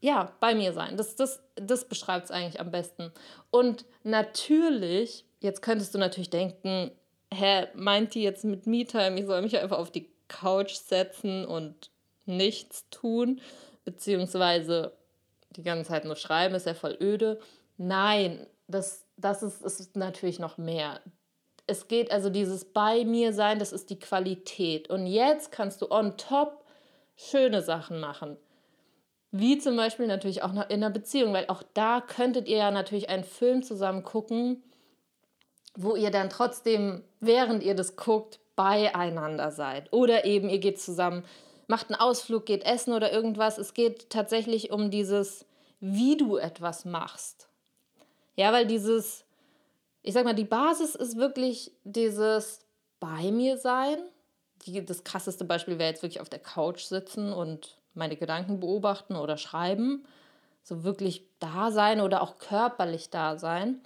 ja, 0.00 0.32
bei 0.40 0.54
mir 0.54 0.72
sein. 0.72 0.96
Das, 0.96 1.16
das, 1.16 1.42
das 1.56 1.86
beschreibt 1.86 2.26
es 2.26 2.30
eigentlich 2.30 2.60
am 2.60 2.70
besten. 2.70 3.12
Und 3.50 3.84
natürlich, 4.02 5.26
jetzt 5.40 5.60
könntest 5.62 5.94
du 5.94 5.98
natürlich 5.98 6.30
denken, 6.30 6.90
hä, 7.32 7.66
meint 7.74 8.14
die 8.14 8.22
jetzt 8.22 8.44
mit 8.44 8.66
Me-Time, 8.66 9.20
ich 9.20 9.26
soll 9.26 9.42
mich 9.42 9.58
einfach 9.58 9.78
auf 9.78 9.90
die 9.90 10.10
Couch 10.28 10.74
setzen 10.74 11.44
und 11.44 11.90
nichts 12.24 12.88
tun, 12.90 13.40
beziehungsweise 13.84 14.92
die 15.50 15.62
ganze 15.62 15.90
Zeit 15.90 16.04
nur 16.04 16.16
schreiben, 16.16 16.54
ist 16.54 16.66
ja 16.66 16.74
voll 16.74 16.96
öde. 17.00 17.40
Nein, 17.76 18.46
das, 18.68 19.04
das 19.16 19.42
ist, 19.42 19.62
ist 19.62 19.96
natürlich 19.96 20.38
noch 20.38 20.58
mehr. 20.58 21.00
Es 21.66 21.88
geht 21.88 22.10
also 22.10 22.30
dieses 22.30 22.64
bei 22.64 23.04
mir 23.04 23.32
sein, 23.32 23.58
das 23.58 23.72
ist 23.72 23.90
die 23.90 23.98
Qualität. 23.98 24.88
Und 24.90 25.06
jetzt 25.06 25.52
kannst 25.52 25.82
du 25.82 25.90
on 25.90 26.16
top 26.16 26.59
schöne 27.28 27.62
Sachen 27.62 28.00
machen. 28.00 28.36
Wie 29.32 29.58
zum 29.58 29.76
Beispiel 29.76 30.06
natürlich 30.06 30.42
auch 30.42 30.52
in 30.52 30.58
einer 30.58 30.90
Beziehung, 30.90 31.32
weil 31.32 31.46
auch 31.48 31.62
da 31.74 32.00
könntet 32.00 32.48
ihr 32.48 32.56
ja 32.58 32.70
natürlich 32.70 33.08
einen 33.08 33.24
Film 33.24 33.62
zusammen 33.62 34.02
gucken, 34.02 34.62
wo 35.76 35.94
ihr 35.94 36.10
dann 36.10 36.30
trotzdem, 36.30 37.04
während 37.20 37.62
ihr 37.62 37.74
das 37.74 37.94
guckt, 37.96 38.40
beieinander 38.56 39.52
seid. 39.52 39.92
Oder 39.92 40.24
eben 40.24 40.48
ihr 40.48 40.58
geht 40.58 40.80
zusammen, 40.80 41.24
macht 41.68 41.90
einen 41.90 42.00
Ausflug, 42.00 42.44
geht 42.46 42.64
essen 42.64 42.92
oder 42.92 43.12
irgendwas. 43.12 43.56
Es 43.56 43.72
geht 43.72 44.10
tatsächlich 44.10 44.72
um 44.72 44.90
dieses, 44.90 45.46
wie 45.78 46.16
du 46.16 46.36
etwas 46.36 46.84
machst. 46.84 47.48
Ja, 48.34 48.52
weil 48.52 48.66
dieses, 48.66 49.24
ich 50.02 50.12
sag 50.14 50.24
mal, 50.24 50.34
die 50.34 50.44
Basis 50.44 50.96
ist 50.96 51.16
wirklich 51.16 51.72
dieses 51.84 52.66
bei 52.98 53.30
mir 53.30 53.58
sein 53.58 53.98
die, 54.66 54.84
das 54.84 55.04
krasseste 55.04 55.44
Beispiel 55.44 55.78
wäre 55.78 55.90
jetzt 55.90 56.02
wirklich 56.02 56.20
auf 56.20 56.28
der 56.28 56.38
Couch 56.38 56.82
sitzen 56.82 57.32
und 57.32 57.76
meine 57.94 58.16
Gedanken 58.16 58.60
beobachten 58.60 59.16
oder 59.16 59.36
schreiben. 59.36 60.04
So 60.62 60.84
wirklich 60.84 61.24
da 61.38 61.70
sein 61.70 62.00
oder 62.00 62.22
auch 62.22 62.38
körperlich 62.38 63.10
da 63.10 63.38
sein. 63.38 63.80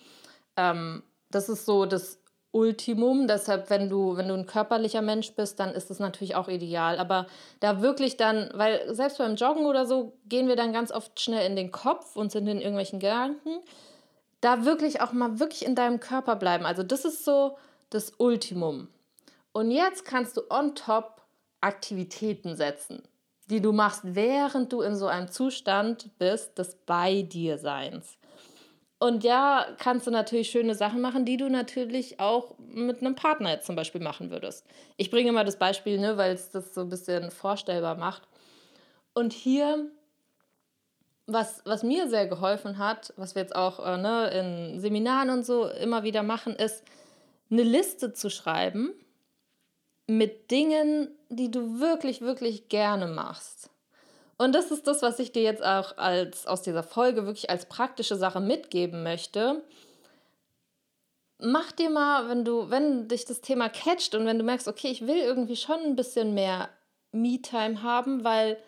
Ähm, 0.56 1.02
das 1.30 1.48
ist 1.48 1.66
so 1.66 1.87
das 1.87 2.18
Ultimum. 2.52 3.26
Deshalb, 3.26 3.68
wenn 3.70 3.88
du, 3.88 4.16
wenn 4.16 4.28
du 4.28 4.34
ein 4.34 4.46
körperlicher 4.46 5.02
Mensch 5.02 5.32
bist, 5.32 5.58
dann 5.58 5.74
ist 5.74 5.90
das 5.90 5.98
natürlich 5.98 6.37
auch 6.37 6.48
ideal. 6.48 6.98
Aber 6.98 7.26
da 7.60 7.82
wirklich 7.82 8.16
dann, 8.16 8.50
weil 8.54 8.94
selbst 8.94 9.18
beim 9.18 9.37
Joggen 9.37 9.66
oder 9.66 9.87
so 9.87 10.16
gehen 10.26 10.46
wir 10.48 10.56
dann 10.56 10.72
ganz 10.72 10.92
oft 10.92 11.18
schnell 11.20 11.46
in 11.46 11.56
den 11.56 11.72
Kopf 11.72 12.16
und 12.16 12.30
sind 12.30 12.46
in 12.46 12.58
irgendwelchen 12.58 13.00
Gedanken. 13.00 13.60
Da 14.40 14.64
wirklich 14.64 15.00
auch 15.00 15.12
mal 15.12 15.40
wirklich 15.40 15.64
in 15.64 15.74
deinem 15.74 16.00
Körper 16.00 16.37
bleiben. 16.37 16.64
Also 16.64 16.82
das 16.82 17.04
ist 17.04 17.24
so 17.24 17.56
das 17.90 18.12
Ultimum. 18.18 18.88
Und 19.54 19.70
jetzt 19.70 20.04
kannst 20.04 20.36
du 20.36 20.42
on 20.50 20.74
top 20.74 21.22
Aktivitäten 21.60 22.56
setzen, 22.56 23.04
die 23.48 23.60
du 23.60 23.70
machst, 23.72 24.00
während 24.02 24.72
du 24.72 24.82
in 24.82 24.96
so 24.96 25.06
einem 25.06 25.28
Zustand 25.28 26.10
bist 26.18 26.58
des 26.58 26.74
bei 26.74 27.22
dir 27.22 27.56
Seins. 27.56 28.18
Und 28.98 29.22
ja, 29.22 29.68
kannst 29.78 30.08
du 30.08 30.10
natürlich 30.10 30.50
schöne 30.50 30.74
Sachen 30.74 31.00
machen, 31.00 31.24
die 31.24 31.36
du 31.36 31.48
natürlich 31.48 32.18
auch 32.18 32.56
mit 32.58 33.00
einem 33.00 33.14
Partner 33.14 33.52
jetzt 33.52 33.66
zum 33.66 33.76
Beispiel 33.76 34.00
machen 34.00 34.30
würdest. 34.30 34.66
Ich 34.96 35.12
bringe 35.12 35.30
mal 35.30 35.44
das 35.44 35.56
Beispiel, 35.56 36.00
ne, 36.00 36.16
weil 36.16 36.34
es 36.34 36.50
das 36.50 36.74
so 36.74 36.80
ein 36.80 36.88
bisschen 36.88 37.30
vorstellbar 37.30 37.94
macht. 37.94 38.22
Und 39.12 39.32
hier, 39.32 39.88
was, 41.26 41.62
was 41.64 41.84
mir 41.84 42.08
sehr 42.08 42.26
geholfen 42.26 42.78
hat, 42.78 43.14
was 43.16 43.36
wir 43.36 43.42
jetzt 43.42 43.54
auch 43.54 43.78
äh, 43.78 43.98
ne, 43.98 44.30
in 44.30 44.80
Seminaren 44.80 45.30
und 45.30 45.46
so 45.46 45.68
immer 45.68 46.02
wieder 46.02 46.24
machen, 46.24 46.56
ist, 46.56 46.82
eine 47.50 47.62
Liste 47.62 48.12
zu 48.14 48.30
schreiben 48.30 48.94
mit 50.06 50.50
Dingen, 50.50 51.08
die 51.28 51.50
du 51.50 51.80
wirklich, 51.80 52.20
wirklich 52.20 52.68
gerne 52.68 53.06
machst. 53.06 53.70
Und 54.36 54.54
das 54.54 54.70
ist 54.70 54.86
das, 54.86 55.02
was 55.02 55.18
ich 55.18 55.32
dir 55.32 55.42
jetzt 55.42 55.64
auch 55.64 55.96
als, 55.96 56.46
aus 56.46 56.62
dieser 56.62 56.82
Folge 56.82 57.26
wirklich 57.26 57.50
als 57.50 57.66
praktische 57.66 58.16
Sache 58.16 58.40
mitgeben 58.40 59.02
möchte. 59.02 59.62
Mach 61.38 61.72
dir 61.72 61.90
mal, 61.90 62.28
wenn 62.28 62.44
du, 62.44 62.70
wenn 62.70 63.08
dich 63.08 63.24
das 63.24 63.40
Thema 63.40 63.68
catcht 63.68 64.14
und 64.14 64.26
wenn 64.26 64.38
du 64.38 64.44
merkst, 64.44 64.68
okay, 64.68 64.88
ich 64.88 65.06
will 65.06 65.18
irgendwie 65.18 65.56
schon 65.56 65.80
ein 65.80 65.96
bisschen 65.96 66.34
mehr 66.34 66.68
Me-Time 67.12 67.82
haben, 67.82 68.24
weil, 68.24 68.58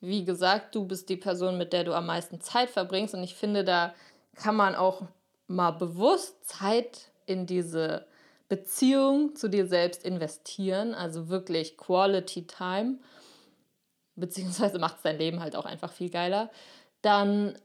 wie 0.00 0.24
gesagt, 0.24 0.74
du 0.74 0.86
bist 0.86 1.08
die 1.08 1.16
Person, 1.16 1.58
mit 1.58 1.72
der 1.72 1.84
du 1.84 1.94
am 1.94 2.06
meisten 2.06 2.40
Zeit 2.40 2.70
verbringst. 2.70 3.14
Und 3.14 3.22
ich 3.22 3.34
finde, 3.34 3.64
da 3.64 3.94
kann 4.34 4.56
man 4.56 4.74
auch 4.74 5.02
mal 5.46 5.72
bewusst 5.72 6.48
Zeit 6.48 7.10
in 7.26 7.46
diese 7.46 8.06
Beziehung 8.48 9.34
zu 9.34 9.48
dir 9.48 9.66
selbst 9.66 10.04
investieren, 10.04 10.94
also 10.94 11.28
wirklich 11.28 11.76
Quality 11.76 12.46
Time, 12.46 12.98
beziehungsweise 14.14 14.78
macht 14.78 14.96
es 14.96 15.02
dein 15.02 15.18
Leben 15.18 15.40
halt 15.40 15.56
auch 15.56 15.66
einfach 15.66 15.92
viel 15.92 16.10
geiler, 16.10 16.50
dann 17.02 17.58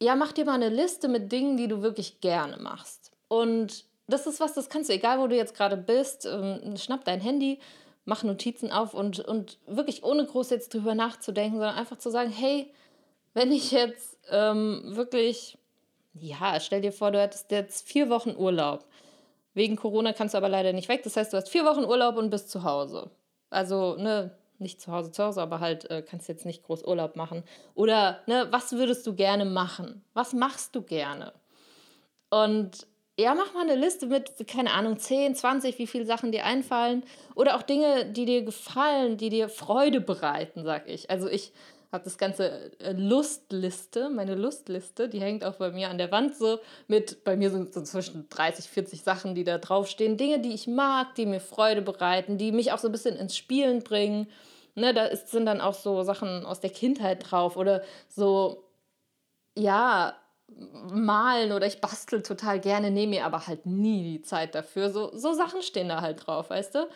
ja, 0.00 0.14
mach 0.14 0.32
dir 0.32 0.44
mal 0.44 0.54
eine 0.54 0.68
Liste 0.68 1.08
mit 1.08 1.32
Dingen, 1.32 1.56
die 1.56 1.68
du 1.68 1.82
wirklich 1.82 2.20
gerne 2.20 2.58
machst. 2.58 3.12
Und 3.28 3.84
das 4.08 4.26
ist 4.26 4.40
was, 4.40 4.54
das 4.54 4.68
kannst 4.68 4.88
du, 4.88 4.94
egal 4.94 5.18
wo 5.18 5.26
du 5.26 5.36
jetzt 5.36 5.54
gerade 5.54 5.76
bist, 5.76 6.26
ähm, 6.26 6.76
schnapp 6.76 7.04
dein 7.04 7.20
Handy, 7.20 7.58
mach 8.04 8.22
Notizen 8.22 8.70
auf 8.70 8.94
und, 8.94 9.20
und 9.20 9.58
wirklich 9.66 10.04
ohne 10.04 10.24
groß 10.24 10.50
jetzt 10.50 10.72
drüber 10.74 10.94
nachzudenken, 10.94 11.58
sondern 11.58 11.76
einfach 11.76 11.98
zu 11.98 12.10
sagen, 12.10 12.30
hey, 12.30 12.72
wenn 13.34 13.52
ich 13.52 13.72
jetzt 13.72 14.16
ähm, 14.30 14.82
wirklich, 14.84 15.58
ja, 16.14 16.60
stell 16.60 16.82
dir 16.82 16.92
vor, 16.92 17.10
du 17.10 17.20
hättest 17.20 17.50
jetzt 17.50 17.86
vier 17.86 18.08
Wochen 18.08 18.34
Urlaub. 18.36 18.86
Wegen 19.56 19.76
Corona 19.76 20.12
kannst 20.12 20.34
du 20.34 20.38
aber 20.38 20.50
leider 20.50 20.74
nicht 20.74 20.90
weg. 20.90 21.02
Das 21.02 21.16
heißt, 21.16 21.32
du 21.32 21.38
hast 21.38 21.48
vier 21.48 21.64
Wochen 21.64 21.86
Urlaub 21.86 22.18
und 22.18 22.28
bist 22.28 22.50
zu 22.50 22.62
Hause. 22.62 23.10
Also, 23.48 23.96
ne, 23.96 24.36
nicht 24.58 24.82
zu 24.82 24.92
Hause 24.92 25.12
zu 25.12 25.24
Hause, 25.24 25.40
aber 25.40 25.60
halt 25.60 25.90
äh, 25.90 26.02
kannst 26.02 26.28
jetzt 26.28 26.44
nicht 26.44 26.62
groß 26.62 26.84
Urlaub 26.84 27.16
machen. 27.16 27.42
Oder, 27.74 28.20
ne, 28.26 28.48
was 28.50 28.72
würdest 28.72 29.06
du 29.06 29.14
gerne 29.14 29.46
machen? 29.46 30.04
Was 30.12 30.34
machst 30.34 30.76
du 30.76 30.82
gerne? 30.82 31.32
Und 32.28 32.86
ja, 33.18 33.34
mach 33.34 33.54
mal 33.54 33.62
eine 33.62 33.76
Liste 33.76 34.06
mit, 34.06 34.46
keine 34.46 34.74
Ahnung, 34.74 34.98
10, 34.98 35.34
20, 35.34 35.78
wie 35.78 35.86
viele 35.86 36.04
Sachen 36.04 36.32
dir 36.32 36.44
einfallen. 36.44 37.02
Oder 37.34 37.56
auch 37.56 37.62
Dinge, 37.62 38.04
die 38.12 38.26
dir 38.26 38.42
gefallen, 38.42 39.16
die 39.16 39.30
dir 39.30 39.48
Freude 39.48 40.02
bereiten, 40.02 40.64
sag 40.64 40.86
ich. 40.86 41.08
Also 41.08 41.28
ich 41.28 41.54
habe 41.92 42.04
das 42.04 42.18
ganze 42.18 42.78
äh, 42.80 42.92
Lustliste, 42.92 44.10
meine 44.10 44.34
Lustliste, 44.34 45.08
die 45.08 45.20
hängt 45.20 45.44
auch 45.44 45.56
bei 45.56 45.70
mir 45.70 45.90
an 45.90 45.98
der 45.98 46.10
Wand 46.10 46.36
so 46.36 46.58
mit, 46.88 47.24
bei 47.24 47.36
mir 47.36 47.50
sind 47.50 47.72
so 47.72 47.82
zwischen 47.82 48.28
30, 48.28 48.68
40 48.68 49.02
Sachen, 49.02 49.34
die 49.34 49.44
da 49.44 49.58
draufstehen. 49.58 50.16
Dinge, 50.16 50.40
die 50.40 50.52
ich 50.52 50.66
mag, 50.66 51.14
die 51.14 51.26
mir 51.26 51.40
Freude 51.40 51.82
bereiten, 51.82 52.38
die 52.38 52.52
mich 52.52 52.72
auch 52.72 52.78
so 52.78 52.88
ein 52.88 52.92
bisschen 52.92 53.16
ins 53.16 53.36
Spielen 53.36 53.82
bringen. 53.82 54.28
Ne, 54.74 54.92
da 54.92 55.06
ist, 55.06 55.30
sind 55.30 55.46
dann 55.46 55.62
auch 55.62 55.74
so 55.74 56.02
Sachen 56.02 56.44
aus 56.44 56.60
der 56.60 56.70
Kindheit 56.70 57.30
drauf 57.30 57.56
oder 57.56 57.82
so, 58.08 58.64
ja, 59.56 60.14
malen 60.48 61.52
oder 61.52 61.66
ich 61.66 61.80
bastel 61.80 62.22
total 62.22 62.60
gerne, 62.60 62.90
nehme 62.90 63.16
mir 63.16 63.24
aber 63.24 63.46
halt 63.46 63.66
nie 63.66 64.02
die 64.02 64.22
Zeit 64.22 64.54
dafür. 64.54 64.90
So, 64.90 65.16
so 65.16 65.32
Sachen 65.32 65.62
stehen 65.62 65.88
da 65.88 66.00
halt 66.02 66.26
drauf, 66.26 66.50
weißt 66.50 66.74
du? 66.74 66.88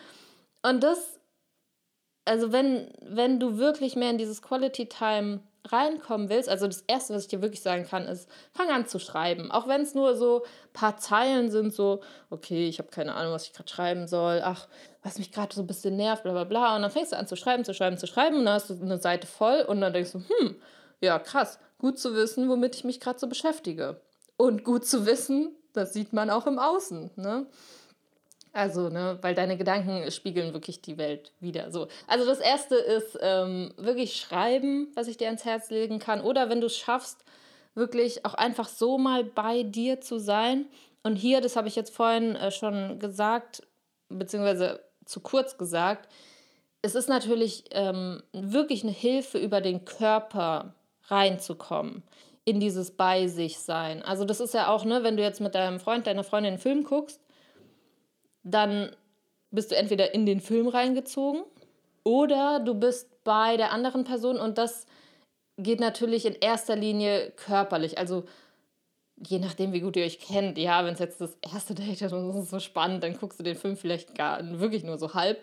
Und 0.63 0.83
das, 0.83 1.19
also 2.25 2.51
wenn, 2.51 2.91
wenn 3.01 3.39
du 3.39 3.57
wirklich 3.57 3.95
mehr 3.95 4.11
in 4.11 4.17
dieses 4.17 4.41
Quality 4.41 4.87
Time 4.87 5.41
reinkommen 5.67 6.29
willst, 6.29 6.49
also 6.49 6.65
das 6.65 6.83
Erste, 6.87 7.13
was 7.13 7.23
ich 7.23 7.27
dir 7.27 7.41
wirklich 7.41 7.61
sagen 7.61 7.85
kann, 7.85 8.07
ist, 8.07 8.27
fang 8.51 8.69
an 8.69 8.87
zu 8.87 8.99
schreiben. 8.99 9.51
Auch 9.51 9.67
wenn 9.67 9.81
es 9.81 9.93
nur 9.93 10.15
so 10.15 10.43
ein 10.43 10.73
paar 10.73 10.97
Zeilen 10.97 11.51
sind, 11.51 11.73
so, 11.73 12.01
okay, 12.29 12.67
ich 12.67 12.79
habe 12.79 12.89
keine 12.89 13.13
Ahnung, 13.13 13.33
was 13.33 13.45
ich 13.45 13.53
gerade 13.53 13.69
schreiben 13.69 14.07
soll, 14.07 14.41
ach, 14.43 14.67
was 15.03 15.19
mich 15.19 15.31
gerade 15.31 15.53
so 15.53 15.61
ein 15.61 15.67
bisschen 15.67 15.97
nervt, 15.97 16.23
bla 16.23 16.31
bla 16.31 16.43
bla. 16.43 16.75
Und 16.75 16.81
dann 16.81 16.91
fängst 16.91 17.11
du 17.11 17.17
an 17.17 17.27
zu 17.27 17.35
schreiben, 17.35 17.63
zu 17.63 17.73
schreiben, 17.73 17.97
zu 17.97 18.07
schreiben 18.07 18.37
und 18.37 18.45
dann 18.45 18.55
hast 18.55 18.69
du 18.69 18.73
eine 18.73 18.99
Seite 18.99 19.27
voll 19.27 19.61
und 19.61 19.81
dann 19.81 19.93
denkst 19.93 20.13
du, 20.13 20.19
hm, 20.19 20.55
ja, 20.99 21.19
krass, 21.19 21.59
gut 21.77 21.99
zu 21.99 22.15
wissen, 22.15 22.49
womit 22.49 22.75
ich 22.75 22.83
mich 22.83 22.99
gerade 22.99 23.19
so 23.19 23.27
beschäftige. 23.27 24.01
Und 24.37 24.63
gut 24.63 24.85
zu 24.85 25.05
wissen, 25.05 25.55
das 25.73 25.93
sieht 25.93 26.13
man 26.13 26.29
auch 26.29 26.47
im 26.47 26.59
Außen. 26.59 27.11
Ne? 27.15 27.45
Also, 28.53 28.89
ne, 28.89 29.17
weil 29.21 29.33
deine 29.33 29.57
Gedanken 29.57 30.11
spiegeln 30.11 30.53
wirklich 30.53 30.81
die 30.81 30.97
Welt 30.97 31.31
wieder. 31.39 31.71
So. 31.71 31.87
Also 32.07 32.25
das 32.25 32.39
erste 32.39 32.75
ist 32.75 33.17
ähm, 33.21 33.73
wirklich 33.77 34.17
schreiben, 34.17 34.91
was 34.93 35.07
ich 35.07 35.17
dir 35.17 35.27
ans 35.27 35.45
Herz 35.45 35.69
legen 35.69 35.99
kann. 35.99 36.21
Oder 36.21 36.49
wenn 36.49 36.59
du 36.59 36.67
es 36.67 36.77
schaffst, 36.77 37.23
wirklich 37.75 38.25
auch 38.25 38.33
einfach 38.33 38.67
so 38.67 38.97
mal 38.97 39.23
bei 39.23 39.63
dir 39.63 40.01
zu 40.01 40.19
sein. 40.19 40.65
Und 41.03 41.15
hier, 41.15 41.39
das 41.39 41.55
habe 41.55 41.69
ich 41.69 41.77
jetzt 41.77 41.95
vorhin 41.95 42.35
äh, 42.35 42.51
schon 42.51 42.99
gesagt, 42.99 43.63
beziehungsweise 44.09 44.81
zu 45.05 45.21
kurz 45.21 45.57
gesagt, 45.57 46.09
es 46.81 46.95
ist 46.95 47.07
natürlich 47.07 47.65
ähm, 47.71 48.21
wirklich 48.33 48.83
eine 48.83 48.91
Hilfe 48.91 49.37
über 49.37 49.61
den 49.61 49.85
Körper 49.85 50.73
reinzukommen 51.07 52.03
in 52.43 52.59
dieses 52.59 52.91
bei 52.91 53.27
sich 53.27 53.59
sein. 53.59 54.01
Also 54.01 54.25
das 54.25 54.39
ist 54.39 54.53
ja 54.53 54.67
auch, 54.69 54.83
ne, 54.83 55.03
wenn 55.03 55.15
du 55.15 55.23
jetzt 55.23 55.41
mit 55.41 55.55
deinem 55.55 55.79
Freund, 55.79 56.07
deiner 56.07 56.23
Freundin 56.23 56.53
einen 56.53 56.61
Film 56.61 56.83
guckst, 56.83 57.20
dann 58.43 58.95
bist 59.51 59.71
du 59.71 59.75
entweder 59.75 60.13
in 60.13 60.25
den 60.25 60.41
Film 60.41 60.67
reingezogen 60.67 61.43
oder 62.03 62.59
du 62.59 62.73
bist 62.73 63.23
bei 63.23 63.57
der 63.57 63.71
anderen 63.71 64.03
Person 64.03 64.37
und 64.37 64.57
das 64.57 64.85
geht 65.57 65.79
natürlich 65.79 66.25
in 66.25 66.35
erster 66.35 66.75
Linie 66.75 67.31
körperlich. 67.31 67.97
Also 67.97 68.23
je 69.27 69.39
nachdem, 69.39 69.73
wie 69.73 69.81
gut 69.81 69.95
ihr 69.95 70.05
euch 70.05 70.19
kennt, 70.19 70.57
ja, 70.57 70.83
wenn 70.85 70.93
es 70.93 70.99
jetzt 70.99 71.21
das 71.21 71.37
erste 71.41 71.75
Date 71.75 72.01
ist 72.01 72.13
und 72.13 72.29
es 72.29 72.35
ist 72.35 72.49
so 72.49 72.59
spannend, 72.59 73.03
dann 73.03 73.17
guckst 73.17 73.39
du 73.39 73.43
den 73.43 73.55
Film 73.55 73.77
vielleicht 73.77 74.15
gar 74.15 74.41
wirklich 74.59 74.83
nur 74.83 74.97
so 74.97 75.13
halb. 75.13 75.41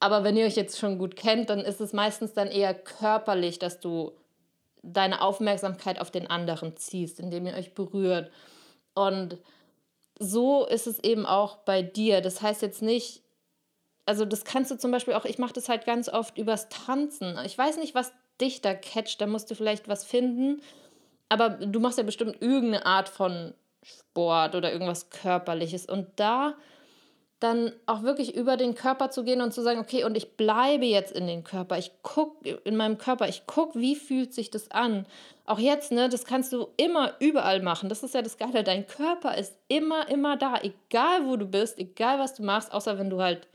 Aber 0.00 0.22
wenn 0.22 0.36
ihr 0.36 0.46
euch 0.46 0.56
jetzt 0.56 0.78
schon 0.78 0.98
gut 0.98 1.16
kennt, 1.16 1.50
dann 1.50 1.60
ist 1.60 1.80
es 1.80 1.92
meistens 1.92 2.32
dann 2.32 2.48
eher 2.48 2.74
körperlich, 2.74 3.58
dass 3.58 3.80
du 3.80 4.12
deine 4.82 5.20
Aufmerksamkeit 5.22 6.00
auf 6.00 6.12
den 6.12 6.28
anderen 6.28 6.76
ziehst, 6.76 7.18
indem 7.18 7.46
ihr 7.46 7.54
euch 7.54 7.74
berührt. 7.74 8.30
Und 8.94 9.38
so 10.18 10.66
ist 10.66 10.86
es 10.86 11.02
eben 11.02 11.26
auch 11.26 11.56
bei 11.58 11.82
dir. 11.82 12.20
Das 12.20 12.42
heißt 12.42 12.62
jetzt 12.62 12.82
nicht, 12.82 13.22
also 14.06 14.24
das 14.24 14.44
kannst 14.44 14.70
du 14.70 14.78
zum 14.78 14.90
Beispiel 14.90 15.14
auch, 15.14 15.24
ich 15.24 15.38
mache 15.38 15.52
das 15.52 15.68
halt 15.68 15.84
ganz 15.84 16.08
oft 16.08 16.38
übers 16.38 16.68
Tanzen. 16.68 17.38
Ich 17.44 17.56
weiß 17.56 17.76
nicht, 17.76 17.94
was 17.94 18.12
dich 18.40 18.60
da 18.60 18.74
catcht, 18.74 19.20
da 19.20 19.26
musst 19.26 19.50
du 19.50 19.54
vielleicht 19.54 19.88
was 19.88 20.04
finden. 20.04 20.62
Aber 21.28 21.50
du 21.50 21.80
machst 21.80 21.98
ja 21.98 22.04
bestimmt 22.04 22.40
irgendeine 22.40 22.86
Art 22.86 23.08
von 23.08 23.54
Sport 23.82 24.54
oder 24.54 24.72
irgendwas 24.72 25.10
Körperliches. 25.10 25.86
Und 25.86 26.08
da 26.16 26.54
dann 27.40 27.72
auch 27.86 28.02
wirklich 28.02 28.34
über 28.34 28.56
den 28.56 28.74
Körper 28.74 29.10
zu 29.10 29.22
gehen 29.22 29.40
und 29.40 29.52
zu 29.52 29.62
sagen, 29.62 29.78
okay, 29.78 30.04
und 30.04 30.16
ich 30.16 30.36
bleibe 30.36 30.86
jetzt 30.86 31.12
in 31.12 31.26
den 31.26 31.44
Körper. 31.44 31.78
Ich 31.78 31.92
gucke 32.02 32.60
in 32.64 32.76
meinem 32.76 32.98
Körper, 32.98 33.28
ich 33.28 33.46
gucke, 33.46 33.78
wie 33.78 33.94
fühlt 33.94 34.34
sich 34.34 34.50
das 34.50 34.70
an. 34.72 35.06
Auch 35.44 35.60
jetzt, 35.60 35.92
ne, 35.92 36.08
das 36.08 36.24
kannst 36.24 36.52
du 36.52 36.68
immer 36.76 37.14
überall 37.20 37.62
machen. 37.62 37.88
Das 37.88 38.02
ist 38.02 38.14
ja 38.14 38.22
das 38.22 38.38
Geile. 38.38 38.64
Dein 38.64 38.86
Körper 38.86 39.36
ist 39.36 39.56
immer, 39.68 40.08
immer 40.08 40.36
da, 40.36 40.56
egal 40.62 41.26
wo 41.26 41.36
du 41.36 41.46
bist, 41.46 41.78
egal 41.78 42.18
was 42.18 42.34
du 42.34 42.42
machst, 42.42 42.72
außer 42.72 42.98
wenn 42.98 43.10
du 43.10 43.22
halt 43.22 43.46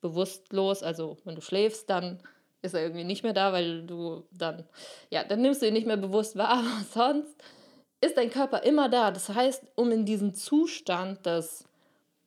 bewusstlos, 0.00 0.84
also 0.84 1.16
wenn 1.24 1.34
du 1.34 1.40
schläfst, 1.40 1.90
dann 1.90 2.20
ist 2.62 2.74
er 2.74 2.82
irgendwie 2.82 3.04
nicht 3.04 3.24
mehr 3.24 3.32
da, 3.32 3.52
weil 3.52 3.82
du 3.86 4.22
dann, 4.30 4.64
ja, 5.10 5.24
dann 5.24 5.40
nimmst 5.40 5.62
du 5.62 5.66
ihn 5.66 5.72
nicht 5.72 5.86
mehr 5.86 5.96
bewusst 5.96 6.36
wahr, 6.36 6.50
aber 6.58 6.84
sonst 6.92 7.34
ist 8.00 8.16
dein 8.16 8.30
Körper 8.30 8.62
immer 8.62 8.88
da. 8.88 9.10
Das 9.10 9.28
heißt, 9.28 9.64
um 9.74 9.90
in 9.90 10.04
diesen 10.04 10.34
Zustand 10.34 11.26
des 11.26 11.65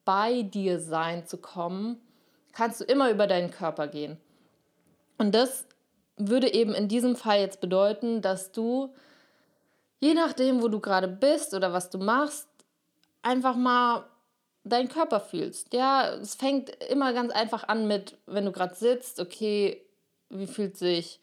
bei 0.05 0.41
dir 0.43 0.79
sein 0.79 1.25
zu 1.25 1.37
kommen, 1.37 2.01
kannst 2.53 2.81
du 2.81 2.85
immer 2.85 3.11
über 3.11 3.27
deinen 3.27 3.51
Körper 3.51 3.87
gehen. 3.87 4.17
Und 5.17 5.35
das 5.35 5.65
würde 6.17 6.53
eben 6.53 6.73
in 6.73 6.87
diesem 6.87 7.15
Fall 7.15 7.39
jetzt 7.39 7.61
bedeuten, 7.61 8.21
dass 8.21 8.51
du, 8.51 8.93
je 9.99 10.13
nachdem, 10.13 10.61
wo 10.61 10.67
du 10.67 10.79
gerade 10.79 11.07
bist 11.07 11.53
oder 11.53 11.73
was 11.73 11.89
du 11.89 11.97
machst, 11.97 12.47
einfach 13.21 13.55
mal 13.55 14.05
deinen 14.63 14.89
Körper 14.89 15.19
fühlst. 15.19 15.73
Ja, 15.73 16.13
es 16.15 16.35
fängt 16.35 16.69
immer 16.85 17.13
ganz 17.13 17.31
einfach 17.31 17.67
an 17.67 17.87
mit, 17.87 18.17
wenn 18.25 18.45
du 18.45 18.51
gerade 18.51 18.75
sitzt, 18.75 19.19
okay, 19.19 19.81
wie 20.29 20.47
fühlt 20.47 20.77
sich 20.77 21.19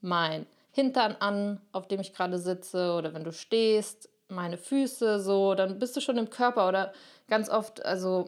mein 0.00 0.46
Hintern 0.72 1.16
an, 1.20 1.60
auf 1.72 1.86
dem 1.86 2.00
ich 2.00 2.12
gerade 2.12 2.38
sitze, 2.38 2.92
oder 2.92 3.14
wenn 3.14 3.24
du 3.24 3.32
stehst, 3.32 4.08
meine 4.32 4.58
Füße 4.58 5.20
so, 5.20 5.54
dann 5.54 5.78
bist 5.78 5.96
du 5.96 6.00
schon 6.00 6.18
im 6.18 6.30
Körper 6.30 6.68
oder 6.68 6.92
ganz 7.28 7.48
oft, 7.48 7.84
also 7.84 8.26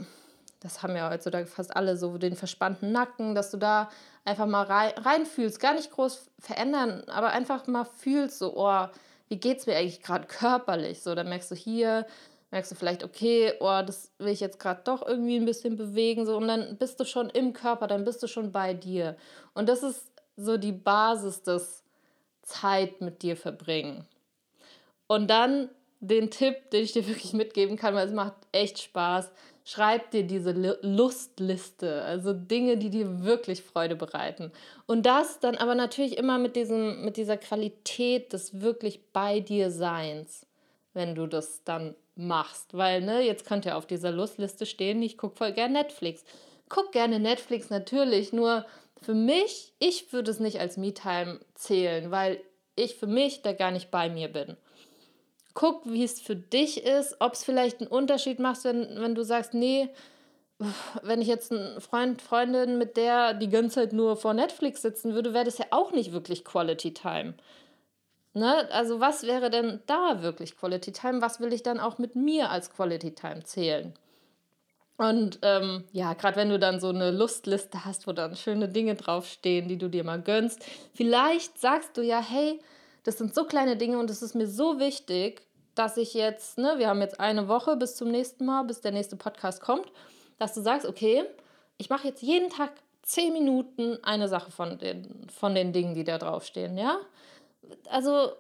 das 0.61 0.83
haben 0.83 0.97
ja 0.97 1.11
heutzutage 1.11 1.47
fast 1.47 1.77
alle 1.77 1.97
so 1.97 2.17
den 2.17 2.37
verspannten 2.37 2.93
Nacken, 2.93 3.35
dass 3.35 3.51
du 3.51 3.59
da 3.59 3.91
einfach 4.25 4.47
mal 4.47 4.63
rein, 4.63 4.93
reinfühlst, 4.97 5.61
gar 5.61 5.75
nicht 5.75 5.91
groß 5.91 6.31
verändern, 6.39 7.05
aber 7.09 7.31
einfach 7.31 7.67
mal 7.67 7.85
fühlst, 7.85 8.39
so, 8.39 8.57
oh, 8.57 8.87
wie 9.29 9.37
geht's 9.37 9.67
mir 9.67 9.77
eigentlich 9.77 10.03
gerade 10.03 10.27
körperlich? 10.27 11.03
So, 11.03 11.15
dann 11.15 11.29
merkst 11.29 11.51
du 11.51 11.55
hier, 11.55 12.07
merkst 12.51 12.71
du 12.71 12.77
vielleicht, 12.77 13.05
okay, 13.05 13.53
oh, 13.61 13.83
das 13.85 14.11
will 14.19 14.33
ich 14.33 14.41
jetzt 14.41 14.59
gerade 14.59 14.81
doch 14.85 15.07
irgendwie 15.07 15.37
ein 15.37 15.45
bisschen 15.45 15.77
bewegen, 15.77 16.25
so, 16.25 16.37
und 16.37 16.49
dann 16.49 16.77
bist 16.79 16.99
du 17.01 17.05
schon 17.05 17.29
im 17.31 17.53
Körper, 17.53 17.87
dann 17.87 18.05
bist 18.05 18.23
du 18.23 18.27
schon 18.27 18.53
bei 18.53 18.73
dir. 18.73 19.17
Und 19.53 19.69
das 19.69 19.83
ist 19.83 20.11
so 20.37 20.57
die 20.57 20.73
Basis 20.73 21.43
des 21.43 21.83
Zeit 22.43 23.01
mit 23.01 23.23
dir 23.23 23.37
verbringen. 23.37 24.07
Und 25.07 25.29
dann 25.29 25.69
den 26.01 26.31
Tipp, 26.31 26.71
den 26.71 26.85
ich 26.85 26.93
dir 26.93 27.07
wirklich 27.09 27.33
mitgeben 27.33 27.77
kann, 27.77 27.95
weil 27.95 28.07
es 28.07 28.15
macht 28.15 28.35
echt 28.53 28.81
Spaß. 28.81 29.31
Schreib 29.67 30.11
dir 30.11 30.25
diese 30.25 30.53
Lustliste, 30.83 32.03
also 32.03 32.35
Dinge, 32.35 32.77
die 32.77 32.91
dir 32.91 33.25
wirklich 33.25 33.63
Freude 33.63 33.97
bereiten. 33.97 34.53
Und 34.87 35.07
das 35.07 35.41
dann 35.41 35.57
aber 35.57 35.75
natürlich 35.75 36.19
immer 36.19 36.39
mit, 36.39 36.55
diesem, 36.55 37.03
mit 37.03 37.17
dieser 37.17 37.39
Qualität 37.39 38.35
des 38.35 38.61
wirklich 38.61 39.01
bei 39.13 39.41
dir 39.41 39.71
Seins, 39.71 40.47
wenn 40.93 41.15
du 41.15 41.27
das 41.27 41.65
dann 41.65 41.95
machst. 42.15 42.77
Weil, 42.77 43.01
ne, 43.01 43.23
jetzt 43.23 43.47
könnte 43.47 43.71
ja 43.71 43.77
auf 43.77 43.87
dieser 43.87 44.11
Lustliste 44.11 44.67
stehen, 44.67 45.01
ich 45.03 45.17
gucke 45.17 45.37
voll 45.37 45.53
gerne 45.53 45.73
Netflix. 45.73 46.25
Guck 46.69 46.93
gerne 46.93 47.19
Netflix 47.19 47.71
natürlich, 47.71 48.35
nur 48.35 48.67
für 49.01 49.15
mich, 49.15 49.73
ich 49.79 50.13
würde 50.13 50.31
es 50.31 50.41
nicht 50.41 50.61
als 50.61 50.77
Me-Time 50.77 51.41
zählen, 51.55 52.11
weil 52.11 52.39
ich 52.77 52.97
für 52.97 53.07
mich 53.07 53.41
da 53.41 53.53
gar 53.55 53.71
nicht 53.71 53.91
bei 53.91 54.11
mir 54.11 54.29
bin 54.29 54.59
guck, 55.55 55.91
wie 55.91 56.05
es 56.05 56.21
für 56.21 56.37
dich 56.37 56.85
ist, 56.85 57.17
ob 57.21 57.33
es 57.33 57.45
vielleicht 57.45 57.81
einen 57.81 57.89
Unterschied 57.89 58.39
macht, 58.39 58.65
wenn, 58.65 59.01
wenn 59.01 59.15
du 59.15 59.23
sagst, 59.25 59.55
nee, 59.55 59.89
wenn 61.03 61.21
ich 61.21 61.29
jetzt 61.29 61.53
einen 61.53 61.81
Freund, 61.81 62.23
Freundin, 62.23 62.79
mit 62.79 62.97
der 62.97 63.35
die 63.35 63.49
ganze 63.49 63.77
Zeit 63.77 63.93
nur 63.93 64.17
vor 64.17 64.35
Netflix 64.35 64.83
sitzen 64.83 65.15
würde, 65.15 65.35
wäre 65.35 65.45
das 65.45 65.59
ja 65.59 65.67
auch 65.71 65.93
nicht 65.93 66.13
wirklich 66.13 66.45
Quality 66.45 66.95
Time. 66.95 67.35
Ne? 68.35 68.69
Also 68.73 69.01
was 69.01 69.25
wäre 69.25 69.51
denn 69.51 69.81
da 69.87 70.23
wirklich 70.23 70.57
Quality 70.57 70.93
Time? 70.93 71.23
Was 71.23 71.41
will 71.41 71.53
ich 71.53 71.63
dann 71.63 71.81
auch 71.81 71.99
mit 71.99 72.17
mir 72.17 72.51
als 72.51 72.73
Quality 72.73 73.15
Time 73.15 73.45
zählen? 73.45 73.95
Und 74.97 75.41
ähm, 75.43 75.85
ja, 75.93 76.15
gerade 76.15 76.37
wenn 76.37 76.51
du 76.51 76.59
dann 76.59 76.79
so 76.79 76.89
eine 76.89 77.11
Lustliste 77.11 77.85
hast, 77.85 78.07
wo 78.07 78.13
dann 78.13 78.37
schöne 78.37 78.69
Dinge 78.69 78.95
draufstehen, 78.95 79.67
die 79.67 79.77
du 79.77 79.89
dir 79.89 80.05
mal 80.05 80.21
gönnst, 80.21 80.65
vielleicht 80.95 81.61
sagst 81.61 81.97
du 81.97 82.03
ja, 82.03 82.21
hey, 82.21 82.61
das 83.05 83.19
sind 83.19 83.35
so 83.35 83.45
kleine 83.45 83.77
Dinge 83.77 83.99
und 83.99 84.11
es 84.11 84.23
ist 84.23 84.35
mir 84.35 84.49
so 84.49 84.79
wichtig, 84.79 85.43
dass 85.75 85.97
ich 85.97 86.15
jetzt, 86.15 86.59
ne, 86.59 86.75
wir 86.79 86.89
haben 86.89 87.01
jetzt 87.01 87.21
eine 87.21 87.49
Woche 87.49 87.77
bis 87.77 87.97
zum 87.97 88.11
nächsten 88.11 88.45
Mal, 88.45 88.65
bis 88.65 88.81
der 88.81 88.93
nächste 88.93 89.17
Podcast 89.17 89.61
kommt 89.61 89.91
dass 90.39 90.55
du 90.55 90.61
sagst, 90.61 90.87
okay, 90.87 91.25
ich 91.79 91.91
mache 91.91 92.09
jetzt 92.09 92.23
jeden 92.23 92.51
Tag 92.51 92.73
zehn 93.03 93.33
Minuten 93.33 93.99
eine 94.03 94.29
Sache 94.29 94.51
von 94.51 94.79
den, 94.79 95.29
von 95.29 95.55
den 95.55 95.73
Dingen, 95.73 95.95
die 95.95 96.05
da 96.05 96.19
draufstehen, 96.19 96.79
ja? 96.79 96.99
Also 97.89 98.33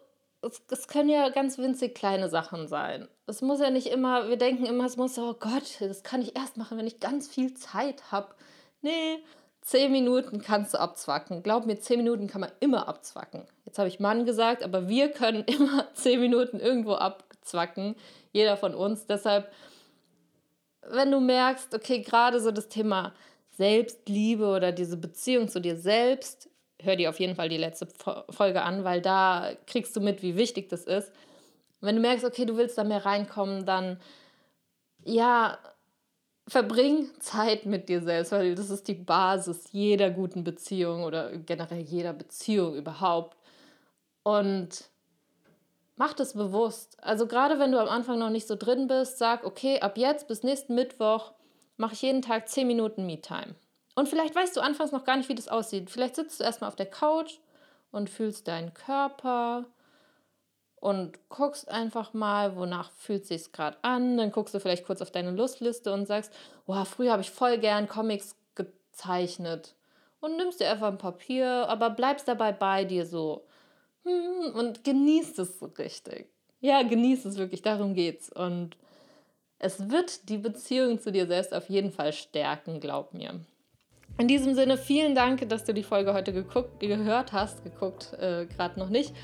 es, 0.42 0.62
es 0.70 0.88
können 0.88 1.08
ja 1.08 1.28
ganz 1.30 1.58
winzig 1.58 1.94
kleine 1.94 2.28
Sachen 2.28 2.68
sein. 2.68 3.08
Es 3.26 3.42
muss 3.42 3.60
ja 3.60 3.70
nicht 3.70 3.86
immer, 3.88 4.28
wir 4.28 4.36
denken 4.36 4.66
immer, 4.66 4.84
es 4.86 4.96
muss, 4.96 5.18
oh 5.18 5.34
Gott, 5.34 5.80
das 5.80 6.02
kann 6.02 6.22
ich 6.22 6.36
erst 6.36 6.56
machen, 6.56 6.78
wenn 6.78 6.86
ich 6.86 7.00
ganz 7.00 7.28
viel 7.28 7.54
Zeit 7.54 8.10
habe. 8.10 8.34
Nee, 8.82 9.22
zehn 9.64 9.90
Minuten 9.90 10.40
kannst 10.40 10.74
du 10.74 10.78
abzwacken. 10.78 11.42
Glaub 11.42 11.66
mir, 11.66 11.80
zehn 11.80 11.98
Minuten 11.98 12.28
kann 12.28 12.40
man 12.40 12.52
immer 12.60 12.86
abzwacken. 12.86 13.44
Jetzt 13.64 13.78
habe 13.78 13.88
ich 13.88 13.98
Mann 13.98 14.24
gesagt, 14.24 14.62
aber 14.62 14.88
wir 14.88 15.10
können 15.10 15.42
immer 15.46 15.92
zehn 15.94 16.20
Minuten 16.20 16.60
irgendwo 16.60 16.94
abzwacken. 16.94 17.96
Jeder 18.32 18.56
von 18.56 18.74
uns. 18.74 19.06
Deshalb 19.06 19.50
wenn 20.90 21.10
du 21.10 21.20
merkst, 21.20 21.74
okay, 21.74 22.00
gerade 22.00 22.40
so 22.40 22.50
das 22.50 22.68
Thema 22.68 23.12
Selbstliebe 23.56 24.46
oder 24.46 24.72
diese 24.72 24.96
Beziehung 24.96 25.48
zu 25.48 25.60
dir 25.60 25.76
selbst, 25.76 26.48
hör 26.80 26.96
dir 26.96 27.10
auf 27.10 27.20
jeden 27.20 27.36
Fall 27.36 27.48
die 27.48 27.56
letzte 27.56 27.86
Folge 28.30 28.62
an, 28.62 28.84
weil 28.84 29.00
da 29.00 29.52
kriegst 29.66 29.94
du 29.96 30.00
mit, 30.00 30.22
wie 30.22 30.36
wichtig 30.36 30.68
das 30.68 30.84
ist. 30.84 31.12
Wenn 31.80 31.96
du 31.96 32.02
merkst, 32.02 32.24
okay, 32.24 32.44
du 32.46 32.56
willst 32.56 32.78
da 32.78 32.84
mehr 32.84 33.04
reinkommen, 33.04 33.64
dann 33.66 34.00
ja, 35.04 35.58
verbring 36.46 37.10
Zeit 37.20 37.66
mit 37.66 37.88
dir 37.88 38.02
selbst, 38.02 38.32
weil 38.32 38.54
das 38.54 38.70
ist 38.70 38.86
die 38.88 38.94
Basis 38.94 39.64
jeder 39.72 40.10
guten 40.10 40.44
Beziehung 40.44 41.04
oder 41.04 41.36
generell 41.38 41.80
jeder 41.80 42.12
Beziehung 42.12 42.74
überhaupt. 42.74 43.36
Und 44.22 44.90
mach 45.96 46.12
das 46.12 46.34
bewusst. 46.34 47.02
Also 47.02 47.26
gerade 47.26 47.58
wenn 47.58 47.72
du 47.72 47.80
am 47.80 47.88
Anfang 47.88 48.18
noch 48.18 48.30
nicht 48.30 48.46
so 48.46 48.56
drin 48.56 48.86
bist, 48.86 49.18
sag, 49.18 49.44
okay, 49.44 49.80
ab 49.80 49.96
jetzt 49.96 50.28
bis 50.28 50.42
nächsten 50.42 50.74
Mittwoch 50.74 51.32
mache 51.76 51.94
ich 51.94 52.02
jeden 52.02 52.22
Tag 52.22 52.48
10 52.48 52.66
Minuten 52.66 53.06
Me-Time. 53.06 53.54
Und 53.94 54.08
vielleicht 54.08 54.34
weißt 54.34 54.56
du 54.56 54.60
anfangs 54.60 54.92
noch 54.92 55.04
gar 55.04 55.16
nicht, 55.16 55.28
wie 55.28 55.34
das 55.34 55.48
aussieht. 55.48 55.90
Vielleicht 55.90 56.16
sitzt 56.16 56.40
du 56.40 56.44
erstmal 56.44 56.68
auf 56.68 56.76
der 56.76 56.90
Couch 56.90 57.38
und 57.90 58.10
fühlst 58.10 58.48
deinen 58.48 58.74
Körper 58.74 59.66
und 60.84 61.18
guckst 61.30 61.70
einfach 61.70 62.12
mal, 62.12 62.56
wonach 62.56 62.90
fühlt 62.90 63.24
sich 63.24 63.52
gerade 63.52 63.78
an. 63.80 64.18
Dann 64.18 64.30
guckst 64.30 64.54
du 64.54 64.60
vielleicht 64.60 64.84
kurz 64.84 65.00
auf 65.00 65.10
deine 65.10 65.30
Lustliste 65.30 65.90
und 65.94 66.04
sagst, 66.04 66.30
wow, 66.66 66.86
früher 66.86 67.12
habe 67.12 67.22
ich 67.22 67.30
voll 67.30 67.56
gern 67.56 67.88
Comics 67.88 68.36
gezeichnet. 68.54 69.76
Und 70.20 70.36
nimmst 70.36 70.60
dir 70.60 70.70
einfach 70.70 70.88
ein 70.88 70.98
Papier, 70.98 71.66
aber 71.70 71.88
bleibst 71.88 72.28
dabei 72.28 72.52
bei 72.52 72.84
dir 72.84 73.06
so 73.06 73.46
hm, 74.02 74.54
und 74.54 74.84
genießt 74.84 75.38
es 75.38 75.58
so 75.58 75.66
richtig. 75.78 76.28
Ja, 76.60 76.82
genießt 76.82 77.24
es 77.24 77.38
wirklich, 77.38 77.62
darum 77.62 77.94
geht's. 77.94 78.30
Und 78.30 78.76
es 79.58 79.88
wird 79.88 80.28
die 80.28 80.38
Beziehung 80.38 81.00
zu 81.00 81.12
dir 81.12 81.26
selbst 81.26 81.54
auf 81.54 81.70
jeden 81.70 81.92
Fall 81.92 82.12
stärken, 82.12 82.78
glaub 82.80 83.14
mir. 83.14 83.40
In 84.18 84.28
diesem 84.28 84.54
Sinne, 84.54 84.76
vielen 84.76 85.14
Dank, 85.14 85.48
dass 85.48 85.64
du 85.64 85.72
die 85.72 85.82
Folge 85.82 86.12
heute 86.12 86.34
geguckt, 86.34 86.78
gehört 86.78 87.32
hast, 87.32 87.64
geguckt, 87.64 88.12
äh, 88.20 88.44
gerade 88.44 88.78
noch 88.78 88.90
nicht. 88.90 89.14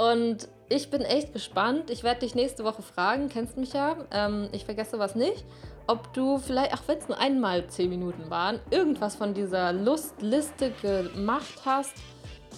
Und 0.00 0.48
ich 0.70 0.88
bin 0.88 1.02
echt 1.02 1.34
gespannt. 1.34 1.90
Ich 1.90 2.02
werde 2.02 2.20
dich 2.20 2.34
nächste 2.34 2.64
Woche 2.64 2.80
fragen, 2.80 3.28
kennst 3.28 3.58
mich 3.58 3.74
ja, 3.74 3.96
ähm, 4.10 4.48
ich 4.52 4.64
vergesse 4.64 4.98
was 4.98 5.14
nicht, 5.14 5.44
ob 5.86 6.14
du 6.14 6.38
vielleicht, 6.38 6.72
auch 6.72 6.80
wenn 6.86 6.96
es 6.96 7.08
nur 7.08 7.18
einmal 7.18 7.66
zehn 7.66 7.90
Minuten 7.90 8.30
waren, 8.30 8.60
irgendwas 8.70 9.16
von 9.16 9.34
dieser 9.34 9.74
Lustliste 9.74 10.72
gemacht 10.80 11.52
hast, 11.66 11.92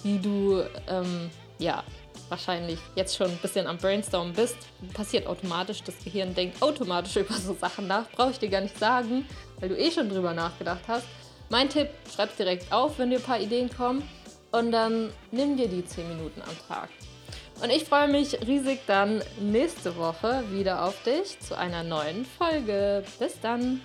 die 0.05 0.21
du 0.21 0.63
ähm, 0.87 1.29
ja, 1.59 1.83
wahrscheinlich 2.29 2.79
jetzt 2.95 3.17
schon 3.17 3.29
ein 3.29 3.39
bisschen 3.41 3.67
am 3.67 3.77
Brainstormen 3.77 4.31
bist, 4.31 4.55
passiert 4.93 5.27
automatisch. 5.27 5.83
Das 5.83 6.01
Gehirn 6.01 6.33
denkt 6.33 6.61
automatisch 6.61 7.15
über 7.17 7.33
so 7.33 7.53
Sachen 7.55 7.87
nach. 7.87 8.09
Brauche 8.11 8.31
ich 8.31 8.39
dir 8.39 8.47
gar 8.47 8.61
nicht 8.61 8.79
sagen, 8.79 9.27
weil 9.59 9.67
du 9.67 9.77
eh 9.77 9.91
schon 9.91 10.07
drüber 10.07 10.33
nachgedacht 10.33 10.83
hast. 10.87 11.07
Mein 11.49 11.67
Tipp, 11.67 11.89
schreib 12.09 12.37
direkt 12.37 12.71
auf, 12.71 12.99
wenn 12.99 13.09
dir 13.09 13.17
ein 13.17 13.23
paar 13.23 13.41
Ideen 13.41 13.69
kommen. 13.69 14.07
Und 14.53 14.71
dann 14.71 15.09
nimm 15.31 15.57
dir 15.57 15.67
die 15.67 15.83
10 15.83 16.07
Minuten 16.07 16.41
am 16.41 16.55
Tag. 16.69 16.87
Und 17.61 17.69
ich 17.69 17.85
freue 17.85 18.07
mich 18.07 18.39
riesig 18.45 18.81
dann 18.87 19.21
nächste 19.39 19.95
Woche 19.95 20.43
wieder 20.51 20.83
auf 20.85 21.01
dich 21.03 21.39
zu 21.39 21.57
einer 21.57 21.83
neuen 21.83 22.25
Folge. 22.25 23.03
Bis 23.19 23.39
dann! 23.39 23.81